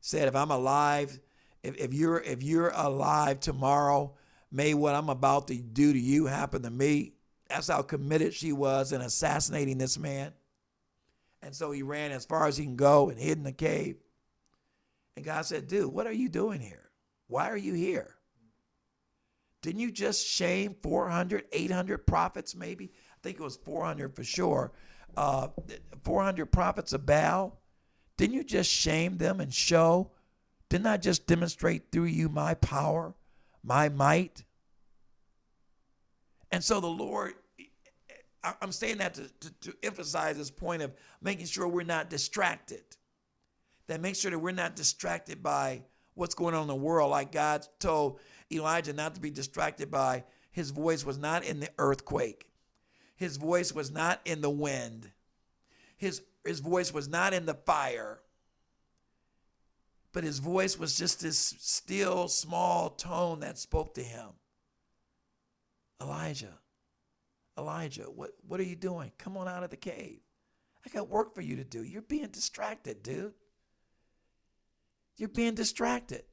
Said, 0.00 0.26
if 0.26 0.34
I'm 0.34 0.50
alive, 0.50 1.20
if, 1.62 1.76
if 1.76 1.94
you're 1.94 2.20
if 2.20 2.42
you're 2.42 2.72
alive 2.74 3.40
tomorrow, 3.40 4.14
may 4.50 4.74
what 4.74 4.94
I'm 4.94 5.08
about 5.08 5.48
to 5.48 5.56
do 5.56 5.92
to 5.92 5.98
you 5.98 6.26
happen 6.26 6.62
to 6.62 6.70
me. 6.70 7.12
That's 7.48 7.68
how 7.68 7.82
committed 7.82 8.34
she 8.34 8.52
was 8.52 8.92
in 8.92 9.00
assassinating 9.00 9.78
this 9.78 9.98
man. 9.98 10.32
And 11.42 11.54
so 11.54 11.70
he 11.70 11.82
ran 11.82 12.10
as 12.10 12.24
far 12.24 12.48
as 12.48 12.56
he 12.56 12.64
can 12.64 12.76
go 12.76 13.10
and 13.10 13.18
hid 13.18 13.36
in 13.36 13.44
the 13.44 13.52
cave. 13.52 13.96
And 15.16 15.24
God 15.24 15.44
said, 15.44 15.68
Dude, 15.68 15.92
what 15.92 16.06
are 16.06 16.12
you 16.12 16.28
doing 16.28 16.60
here? 16.60 16.90
Why 17.28 17.50
are 17.50 17.56
you 17.56 17.74
here? 17.74 18.14
Didn't 19.64 19.80
you 19.80 19.90
just 19.90 20.26
shame 20.26 20.76
400, 20.82 21.46
800 21.50 22.06
prophets, 22.06 22.54
maybe? 22.54 22.92
I 22.94 23.16
think 23.22 23.40
it 23.40 23.42
was 23.42 23.56
400 23.56 24.14
for 24.14 24.22
sure. 24.22 24.72
Uh, 25.16 25.48
400 26.02 26.52
prophets 26.52 26.92
of 26.92 27.06
Baal. 27.06 27.58
Didn't 28.18 28.34
you 28.34 28.44
just 28.44 28.70
shame 28.70 29.16
them 29.16 29.40
and 29.40 29.52
show? 29.54 30.10
Didn't 30.68 30.86
I 30.86 30.98
just 30.98 31.26
demonstrate 31.26 31.90
through 31.90 32.04
you 32.04 32.28
my 32.28 32.52
power, 32.52 33.14
my 33.62 33.88
might? 33.88 34.44
And 36.52 36.62
so 36.62 36.78
the 36.78 36.86
Lord, 36.86 37.32
I'm 38.60 38.70
saying 38.70 38.98
that 38.98 39.14
to, 39.14 39.30
to, 39.40 39.50
to 39.62 39.76
emphasize 39.82 40.36
this 40.36 40.50
point 40.50 40.82
of 40.82 40.92
making 41.22 41.46
sure 41.46 41.66
we're 41.66 41.84
not 41.84 42.10
distracted. 42.10 42.82
That 43.86 44.02
make 44.02 44.16
sure 44.16 44.30
that 44.30 44.38
we're 44.38 44.50
not 44.50 44.76
distracted 44.76 45.42
by 45.42 45.84
what's 46.12 46.34
going 46.34 46.54
on 46.54 46.60
in 46.62 46.68
the 46.68 46.74
world, 46.74 47.10
like 47.10 47.32
God 47.32 47.66
told 47.78 48.20
Elijah 48.56 48.92
not 48.92 49.14
to 49.14 49.20
be 49.20 49.30
distracted 49.30 49.90
by 49.90 50.24
his 50.50 50.70
voice 50.70 51.04
was 51.04 51.18
not 51.18 51.44
in 51.44 51.60
the 51.60 51.70
earthquake. 51.78 52.48
His 53.16 53.36
voice 53.36 53.72
was 53.72 53.90
not 53.90 54.20
in 54.24 54.40
the 54.40 54.50
wind. 54.50 55.10
His, 55.96 56.22
his 56.44 56.60
voice 56.60 56.92
was 56.92 57.08
not 57.08 57.32
in 57.32 57.46
the 57.46 57.54
fire. 57.54 58.20
But 60.12 60.24
his 60.24 60.38
voice 60.38 60.78
was 60.78 60.96
just 60.96 61.20
this 61.20 61.56
still, 61.58 62.28
small 62.28 62.90
tone 62.90 63.40
that 63.40 63.58
spoke 63.58 63.94
to 63.94 64.02
him. 64.02 64.28
Elijah, 66.00 66.58
Elijah, 67.58 68.04
what, 68.04 68.30
what 68.46 68.60
are 68.60 68.64
you 68.64 68.76
doing? 68.76 69.10
Come 69.18 69.36
on 69.36 69.48
out 69.48 69.64
of 69.64 69.70
the 69.70 69.76
cave. 69.76 70.20
I 70.84 70.88
got 70.90 71.08
work 71.08 71.34
for 71.34 71.40
you 71.40 71.56
to 71.56 71.64
do. 71.64 71.82
You're 71.82 72.02
being 72.02 72.28
distracted, 72.28 73.02
dude. 73.02 73.32
You're 75.16 75.28
being 75.28 75.54
distracted. 75.54 76.24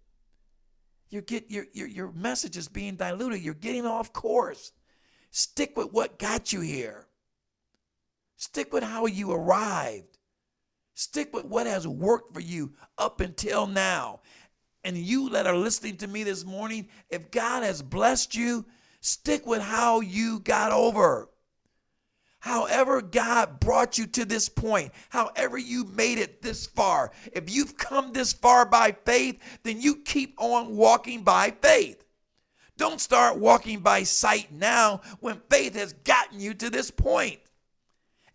You 1.11 1.21
get 1.21 1.51
your, 1.51 1.65
your 1.73 1.87
your 1.87 2.11
message 2.13 2.57
is 2.57 2.69
being 2.69 2.95
diluted. 2.95 3.41
You're 3.41 3.53
getting 3.53 3.85
off 3.85 4.13
course. 4.13 4.71
Stick 5.29 5.77
with 5.77 5.91
what 5.91 6.17
got 6.17 6.51
you 6.51 6.61
here. 6.61 7.07
Stick 8.37 8.73
with 8.73 8.83
how 8.83 9.05
you 9.05 9.31
arrived. 9.31 10.17
Stick 10.95 11.33
with 11.33 11.45
what 11.45 11.67
has 11.67 11.87
worked 11.87 12.33
for 12.33 12.39
you 12.39 12.73
up 12.97 13.21
until 13.21 13.67
now. 13.67 14.21
And 14.83 14.97
you 14.97 15.29
that 15.29 15.45
are 15.45 15.55
listening 15.55 15.97
to 15.97 16.07
me 16.07 16.23
this 16.23 16.43
morning, 16.43 16.87
if 17.09 17.29
God 17.29 17.63
has 17.63 17.81
blessed 17.81 18.33
you, 18.33 18.65
stick 19.01 19.45
with 19.45 19.61
how 19.61 19.99
you 19.99 20.39
got 20.39 20.71
over. 20.71 21.29
However, 22.41 23.03
God 23.03 23.59
brought 23.59 23.99
you 23.99 24.07
to 24.07 24.25
this 24.25 24.49
point, 24.49 24.91
however, 25.09 25.59
you 25.59 25.85
made 25.85 26.17
it 26.17 26.41
this 26.41 26.65
far, 26.65 27.11
if 27.33 27.53
you've 27.53 27.77
come 27.77 28.13
this 28.13 28.33
far 28.33 28.65
by 28.65 28.95
faith, 29.05 29.39
then 29.61 29.79
you 29.79 29.97
keep 29.97 30.33
on 30.41 30.75
walking 30.75 31.21
by 31.21 31.53
faith. 31.61 32.03
Don't 32.77 32.99
start 32.99 33.37
walking 33.37 33.81
by 33.81 34.01
sight 34.01 34.51
now 34.51 35.01
when 35.19 35.39
faith 35.51 35.75
has 35.75 35.93
gotten 35.93 36.39
you 36.39 36.55
to 36.55 36.71
this 36.71 36.89
point. 36.89 37.39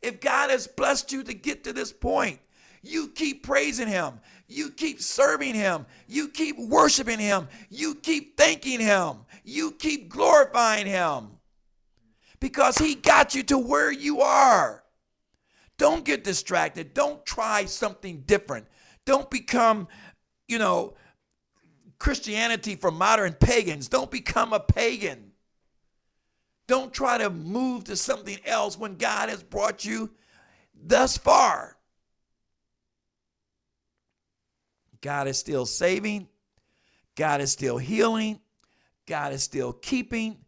If 0.00 0.20
God 0.20 0.50
has 0.50 0.68
blessed 0.68 1.10
you 1.10 1.24
to 1.24 1.34
get 1.34 1.64
to 1.64 1.72
this 1.72 1.92
point, 1.92 2.38
you 2.82 3.08
keep 3.08 3.42
praising 3.42 3.88
Him. 3.88 4.20
You 4.46 4.70
keep 4.70 5.00
serving 5.00 5.56
Him. 5.56 5.84
You 6.06 6.28
keep 6.28 6.56
worshiping 6.60 7.18
Him. 7.18 7.48
You 7.70 7.96
keep 7.96 8.36
thanking 8.36 8.78
Him. 8.78 9.16
You 9.42 9.72
keep 9.72 10.08
glorifying 10.08 10.86
Him 10.86 11.35
because 12.40 12.78
He 12.78 12.94
got 12.94 13.34
you 13.34 13.42
to 13.44 13.58
where 13.58 13.92
you 13.92 14.20
are. 14.20 14.82
Don't 15.78 16.04
get 16.04 16.24
distracted. 16.24 16.94
Don't 16.94 17.24
try 17.26 17.66
something 17.66 18.22
different. 18.26 18.66
Don't 19.04 19.30
become, 19.30 19.88
you 20.48 20.58
know, 20.58 20.94
Christianity 21.98 22.76
for 22.76 22.90
modern 22.90 23.34
pagans. 23.34 23.88
Don't 23.88 24.10
become 24.10 24.52
a 24.52 24.60
pagan. 24.60 25.32
Don't 26.66 26.92
try 26.92 27.18
to 27.18 27.30
move 27.30 27.84
to 27.84 27.96
something 27.96 28.38
else 28.44 28.78
when 28.78 28.96
God 28.96 29.28
has 29.28 29.42
brought 29.42 29.84
you 29.84 30.10
thus 30.74 31.16
far. 31.16 31.76
God 35.00 35.28
is 35.28 35.38
still 35.38 35.66
saving. 35.66 36.26
God 37.14 37.40
is 37.40 37.52
still 37.52 37.78
healing. 37.78 38.40
God 39.06 39.32
is 39.32 39.42
still 39.42 39.72
keeping. 39.72 40.38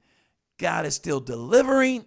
God 0.59 0.86
is 0.86 0.94
still 0.94 1.20
delivering. 1.20 2.04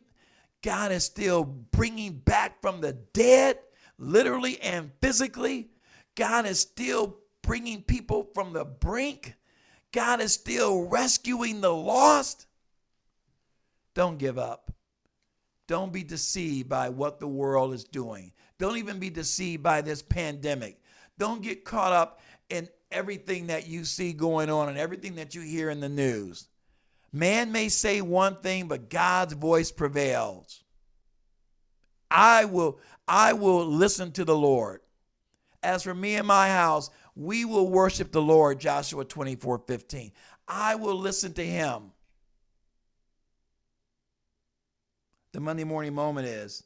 God 0.61 0.91
is 0.91 1.03
still 1.03 1.43
bringing 1.43 2.13
back 2.13 2.61
from 2.61 2.81
the 2.81 2.93
dead, 2.93 3.57
literally 3.97 4.59
and 4.61 4.91
physically. 5.01 5.69
God 6.15 6.45
is 6.45 6.59
still 6.59 7.17
bringing 7.41 7.81
people 7.81 8.29
from 8.33 8.53
the 8.53 8.65
brink. 8.65 9.35
God 9.91 10.21
is 10.21 10.33
still 10.33 10.87
rescuing 10.87 11.61
the 11.61 11.73
lost. 11.73 12.45
Don't 13.93 14.17
give 14.17 14.37
up. 14.37 14.71
Don't 15.67 15.93
be 15.93 16.03
deceived 16.03 16.69
by 16.69 16.89
what 16.89 17.19
the 17.19 17.27
world 17.27 17.73
is 17.73 17.83
doing. 17.83 18.31
Don't 18.59 18.77
even 18.77 18.99
be 18.99 19.09
deceived 19.09 19.63
by 19.63 19.81
this 19.81 20.01
pandemic. 20.01 20.79
Don't 21.17 21.41
get 21.41 21.65
caught 21.65 21.93
up 21.93 22.19
in 22.49 22.67
everything 22.91 23.47
that 23.47 23.67
you 23.67 23.85
see 23.85 24.13
going 24.13 24.49
on 24.49 24.69
and 24.69 24.77
everything 24.77 25.15
that 25.15 25.33
you 25.33 25.41
hear 25.41 25.69
in 25.69 25.79
the 25.79 25.89
news. 25.89 26.47
Man 27.14 27.51
may 27.51 27.70
say 27.70 28.01
one 28.01 28.38
thing, 28.38 28.68
but 28.68 28.89
God's 28.89 29.34
voice 29.34 29.72
prevails. 29.72 30.64
I 32.09 32.45
will 32.45 32.80
I 33.07 33.34
will 33.34 33.66
listen 33.66 34.12
to 34.14 34.26
the 34.26 34.36
Lord. 34.36 34.82
As 35.64 35.84
for 35.84 35.93
me 35.93 36.16
and 36.16 36.28
my 36.28 36.49
house, 36.49 36.89
we 37.16 37.45
will 37.45 37.68
worship 37.70 38.12
the 38.12 38.22
Lord, 38.22 38.59
Joshua 38.59 39.05
24 39.05 39.59
15. 39.59 40.12
I 40.47 40.76
will 40.76 40.95
listen 40.95 41.34
to 41.34 41.45
him. 41.45 41.91
The 45.34 45.39
Monday 45.39 45.64
morning 45.64 45.93
moment 45.93 46.28
is 46.28 46.64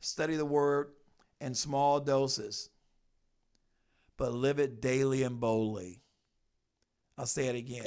study 0.00 0.36
the 0.36 0.44
word 0.44 0.88
in 1.40 1.54
small 1.54 2.00
doses, 2.00 2.68
but 4.16 4.32
live 4.32 4.58
it 4.58 4.80
daily 4.80 5.22
and 5.22 5.40
boldly. 5.40 6.02
I'll 7.16 7.26
say 7.26 7.46
it 7.46 7.56
again. 7.56 7.84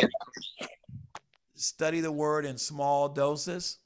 Study 1.55 2.01
the 2.01 2.11
word 2.11 2.45
in 2.45 2.57
small 2.57 3.09
doses, 3.09 3.79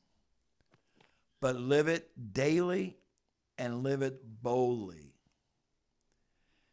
but 1.39 1.55
live 1.55 1.87
it 1.87 2.09
daily 2.33 2.97
and 3.57 3.83
live 3.83 4.01
it 4.01 4.19
boldly. 4.41 5.13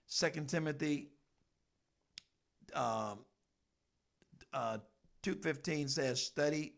Second 0.07 0.49
Timothy 0.49 1.11
um, 2.75 3.19
uh, 4.53 4.79
2.15 5.23 5.91
says, 5.91 6.23
study, 6.23 6.75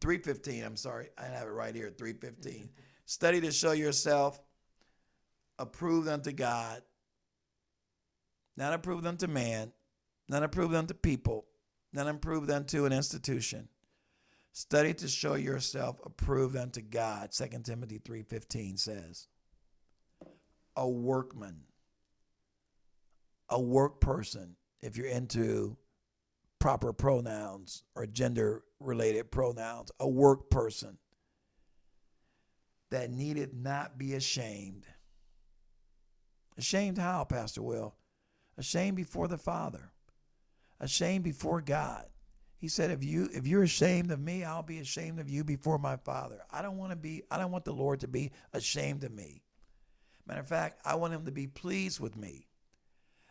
3.15, 0.00 0.66
I'm 0.66 0.76
sorry, 0.76 1.08
I 1.16 1.26
have 1.26 1.46
it 1.46 1.52
right 1.52 1.74
here, 1.74 1.90
3.15. 1.90 2.68
study 3.04 3.40
to 3.40 3.52
show 3.52 3.72
yourself 3.72 4.40
approved 5.58 6.08
unto 6.08 6.32
God, 6.32 6.82
not 8.56 8.72
approved 8.72 9.06
unto 9.06 9.26
man, 9.26 9.72
not 10.28 10.42
approved 10.42 10.74
unto 10.74 10.94
people, 10.94 11.46
not 11.92 12.08
approved 12.08 12.50
unto 12.50 12.84
an 12.84 12.92
institution. 12.92 13.68
Study 14.52 14.94
to 14.94 15.08
show 15.08 15.34
yourself 15.34 16.00
approved 16.04 16.56
unto 16.56 16.80
God, 16.80 17.30
2 17.32 17.46
Timothy 17.64 17.98
3.15 17.98 18.78
says. 18.78 19.28
A 20.76 20.88
workman 20.88 21.64
a 23.50 23.60
work 23.60 24.00
person 24.00 24.56
if 24.80 24.96
you're 24.96 25.08
into 25.08 25.76
proper 26.58 26.92
pronouns 26.92 27.82
or 27.94 28.06
gender 28.06 28.62
related 28.78 29.30
pronouns, 29.30 29.90
a 29.98 30.08
work 30.08 30.48
person 30.50 30.96
that 32.90 33.10
needed 33.10 33.52
not 33.54 33.98
be 33.98 34.14
ashamed. 34.14 34.86
Ashamed 36.56 36.98
how, 36.98 37.24
Pastor 37.24 37.62
Will? 37.62 37.94
Ashamed 38.56 38.96
before 38.96 39.28
the 39.28 39.38
Father. 39.38 39.92
Ashamed 40.80 41.24
before 41.24 41.60
God. 41.60 42.06
He 42.56 42.68
said, 42.68 42.90
if 42.90 43.02
you 43.02 43.28
if 43.32 43.46
you're 43.46 43.62
ashamed 43.62 44.10
of 44.10 44.20
me, 44.20 44.44
I'll 44.44 44.62
be 44.62 44.78
ashamed 44.78 45.18
of 45.18 45.30
you 45.30 45.44
before 45.44 45.78
my 45.78 45.96
Father. 45.96 46.40
I 46.50 46.60
don't 46.60 46.76
want 46.76 46.90
to 46.90 46.96
be, 46.96 47.22
I 47.30 47.38
don't 47.38 47.52
want 47.52 47.64
the 47.64 47.72
Lord 47.72 48.00
to 48.00 48.08
be 48.08 48.32
ashamed 48.52 49.04
of 49.04 49.12
me. 49.12 49.42
Matter 50.26 50.40
of 50.40 50.48
fact, 50.48 50.80
I 50.84 50.94
want 50.96 51.14
him 51.14 51.24
to 51.24 51.32
be 51.32 51.46
pleased 51.46 52.00
with 52.00 52.16
me. 52.16 52.46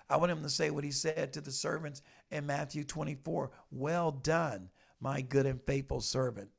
I 0.10 0.18
want 0.18 0.32
him 0.32 0.41
to 0.41 0.50
say 0.50 0.72
what 0.72 0.84
he 0.84 0.91
said 0.91 1.34
to 1.34 1.41
the 1.41 1.52
servants 1.52 2.02
in 2.32 2.47
Matthew 2.47 2.84
24 2.84 3.52
Well 3.72 4.12
done, 4.12 4.70
my 5.00 5.22
good 5.22 5.45
and 5.45 5.62
faithful 5.62 6.02
servant. 6.02 6.50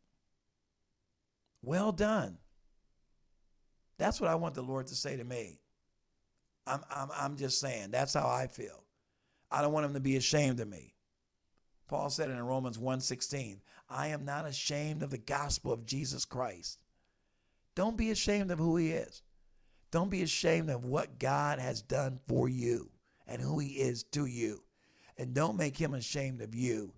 Well 1.62 1.92
done. 1.92 2.38
That's 3.98 4.20
what 4.20 4.30
I 4.30 4.36
want 4.36 4.54
the 4.54 4.62
Lord 4.62 4.86
to 4.86 4.94
say 4.94 5.16
to 5.16 5.24
me. 5.24 5.60
I'm, 6.66 6.80
I'm, 6.90 7.08
I'm 7.14 7.36
just 7.36 7.60
saying, 7.60 7.90
that's 7.90 8.14
how 8.14 8.28
I 8.28 8.46
feel. 8.46 8.84
I 9.50 9.62
don't 9.62 9.72
want 9.72 9.86
him 9.86 9.94
to 9.94 10.00
be 10.00 10.16
ashamed 10.16 10.60
of 10.60 10.68
me. 10.68 10.94
Paul 11.88 12.08
said 12.08 12.30
in 12.30 12.40
Romans 12.40 12.78
1:16, 12.78 13.60
I 13.88 14.08
am 14.08 14.24
not 14.24 14.46
ashamed 14.46 15.02
of 15.02 15.10
the 15.10 15.18
gospel 15.18 15.72
of 15.72 15.86
Jesus 15.86 16.24
Christ. 16.24 16.78
Don't 17.74 17.96
be 17.96 18.10
ashamed 18.10 18.50
of 18.50 18.58
who 18.58 18.76
he 18.76 18.92
is. 18.92 19.22
Don't 19.90 20.10
be 20.10 20.22
ashamed 20.22 20.70
of 20.70 20.84
what 20.84 21.18
God 21.18 21.58
has 21.58 21.82
done 21.82 22.20
for 22.28 22.48
you 22.48 22.90
and 23.26 23.42
who 23.42 23.58
he 23.58 23.80
is 23.80 24.04
to 24.04 24.26
you. 24.26 24.62
And 25.18 25.34
don't 25.34 25.56
make 25.56 25.76
him 25.76 25.94
ashamed 25.94 26.40
of 26.40 26.54
you 26.54 26.94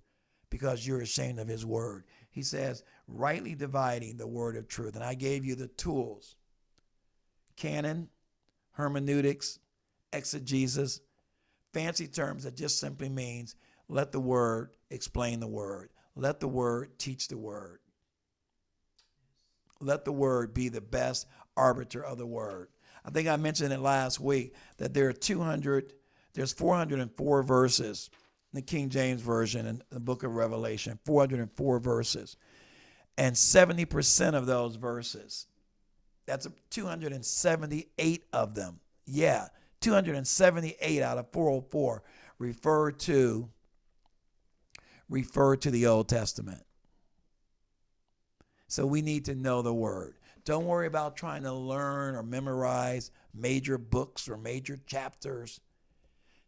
because 0.50 0.86
you're 0.86 1.00
ashamed 1.00 1.38
of 1.38 1.48
his 1.48 1.64
word. 1.64 2.04
He 2.30 2.42
says, 2.42 2.84
rightly 3.08 3.54
dividing 3.54 4.16
the 4.16 4.26
word 4.26 4.56
of 4.56 4.68
truth. 4.68 4.94
And 4.94 5.04
I 5.04 5.14
gave 5.14 5.44
you 5.44 5.54
the 5.54 5.68
tools 5.68 6.36
canon, 7.56 8.08
hermeneutics, 8.72 9.58
exegesis, 10.12 11.00
fancy 11.72 12.06
terms 12.06 12.44
that 12.44 12.56
just 12.56 12.78
simply 12.78 13.08
means 13.08 13.54
let 13.88 14.12
the 14.12 14.20
word 14.20 14.70
explain 14.90 15.40
the 15.40 15.46
word, 15.46 15.90
let 16.14 16.40
the 16.40 16.48
word 16.48 16.98
teach 16.98 17.28
the 17.28 17.38
word. 17.38 17.78
Let 19.80 20.04
the 20.04 20.12
word 20.12 20.54
be 20.54 20.68
the 20.68 20.80
best 20.80 21.26
arbiter 21.56 22.04
of 22.04 22.16
the 22.16 22.26
word. 22.26 22.68
I 23.04 23.10
think 23.10 23.26
I 23.26 23.36
mentioned 23.36 23.72
it 23.72 23.80
last 23.80 24.20
week 24.20 24.54
that 24.76 24.94
there 24.94 25.08
are 25.08 25.12
200 25.12 25.92
there's 26.34 26.52
404 26.52 27.42
verses 27.42 28.10
in 28.52 28.56
the 28.56 28.62
King 28.62 28.88
James 28.88 29.20
Version 29.20 29.66
in 29.66 29.82
the 29.90 30.00
book 30.00 30.22
of 30.22 30.34
Revelation, 30.34 30.98
404 31.04 31.78
verses. 31.78 32.36
And 33.18 33.34
70% 33.36 34.34
of 34.34 34.46
those 34.46 34.76
verses, 34.76 35.46
that's 36.26 36.48
278 36.70 38.24
of 38.32 38.54
them. 38.54 38.80
Yeah, 39.04 39.48
278 39.82 41.02
out 41.02 41.18
of 41.18 41.30
404 41.32 42.02
refer 42.38 42.90
to 42.90 43.48
refer 45.08 45.56
to 45.56 45.70
the 45.70 45.86
Old 45.86 46.08
Testament. 46.08 46.62
So 48.68 48.86
we 48.86 49.02
need 49.02 49.26
to 49.26 49.34
know 49.34 49.60
the 49.60 49.74
word. 49.74 50.14
Don't 50.44 50.66
worry 50.66 50.86
about 50.86 51.16
trying 51.16 51.42
to 51.42 51.52
learn 51.52 52.16
or 52.16 52.22
memorize 52.22 53.10
major 53.34 53.78
books 53.78 54.28
or 54.28 54.36
major 54.36 54.80
chapters 54.86 55.60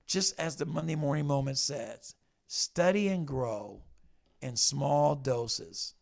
just 0.06 0.38
as 0.38 0.56
the 0.56 0.66
Monday 0.66 0.96
Morning 0.96 1.26
Moment 1.26 1.58
says, 1.58 2.14
study 2.46 3.08
and 3.08 3.26
grow 3.26 3.82
in 4.42 4.56
small 4.56 5.14
doses, 5.14 5.94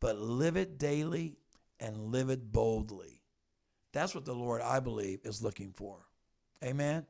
but 0.00 0.18
live 0.18 0.56
it 0.56 0.78
daily 0.78 1.36
and 1.78 2.12
live 2.12 2.28
it 2.28 2.52
boldly. 2.52 3.22
That's 3.92 4.14
what 4.14 4.24
the 4.24 4.34
Lord, 4.34 4.60
I 4.60 4.80
believe, 4.80 5.20
is 5.24 5.42
looking 5.42 5.72
for. 5.72 6.09
Amen? 6.64 7.06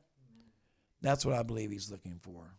That's 1.01 1.25
what 1.25 1.35
I 1.35 1.43
believe 1.43 1.71
He's 1.71 1.91
looking 1.91 2.19
for. 2.21 2.55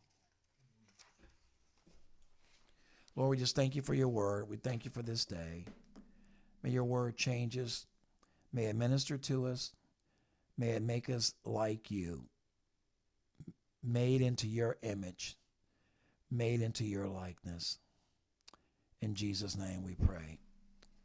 Lord, 3.14 3.30
we 3.30 3.36
just 3.36 3.54
thank 3.54 3.74
you 3.74 3.82
for 3.82 3.94
your 3.94 4.08
word. 4.08 4.48
We 4.48 4.56
thank 4.56 4.84
you 4.84 4.90
for 4.90 5.02
this 5.02 5.24
day. 5.24 5.66
May 6.62 6.70
your 6.70 6.84
word 6.84 7.16
change 7.16 7.58
us. 7.58 7.86
May 8.52 8.64
it 8.66 8.76
minister 8.76 9.18
to 9.18 9.46
us. 9.46 9.72
May 10.58 10.70
it 10.70 10.82
make 10.82 11.08
us 11.08 11.34
like 11.44 11.90
you, 11.90 12.24
made 13.82 14.20
into 14.20 14.46
your 14.46 14.76
image, 14.82 15.36
made 16.30 16.60
into 16.60 16.84
your 16.84 17.08
likeness. 17.08 17.78
In 19.00 19.14
Jesus' 19.14 19.56
name 19.56 19.82
we 19.82 19.94
pray. 19.94 20.38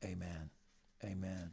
Amen. 0.03 0.49
Amen. 1.03 1.51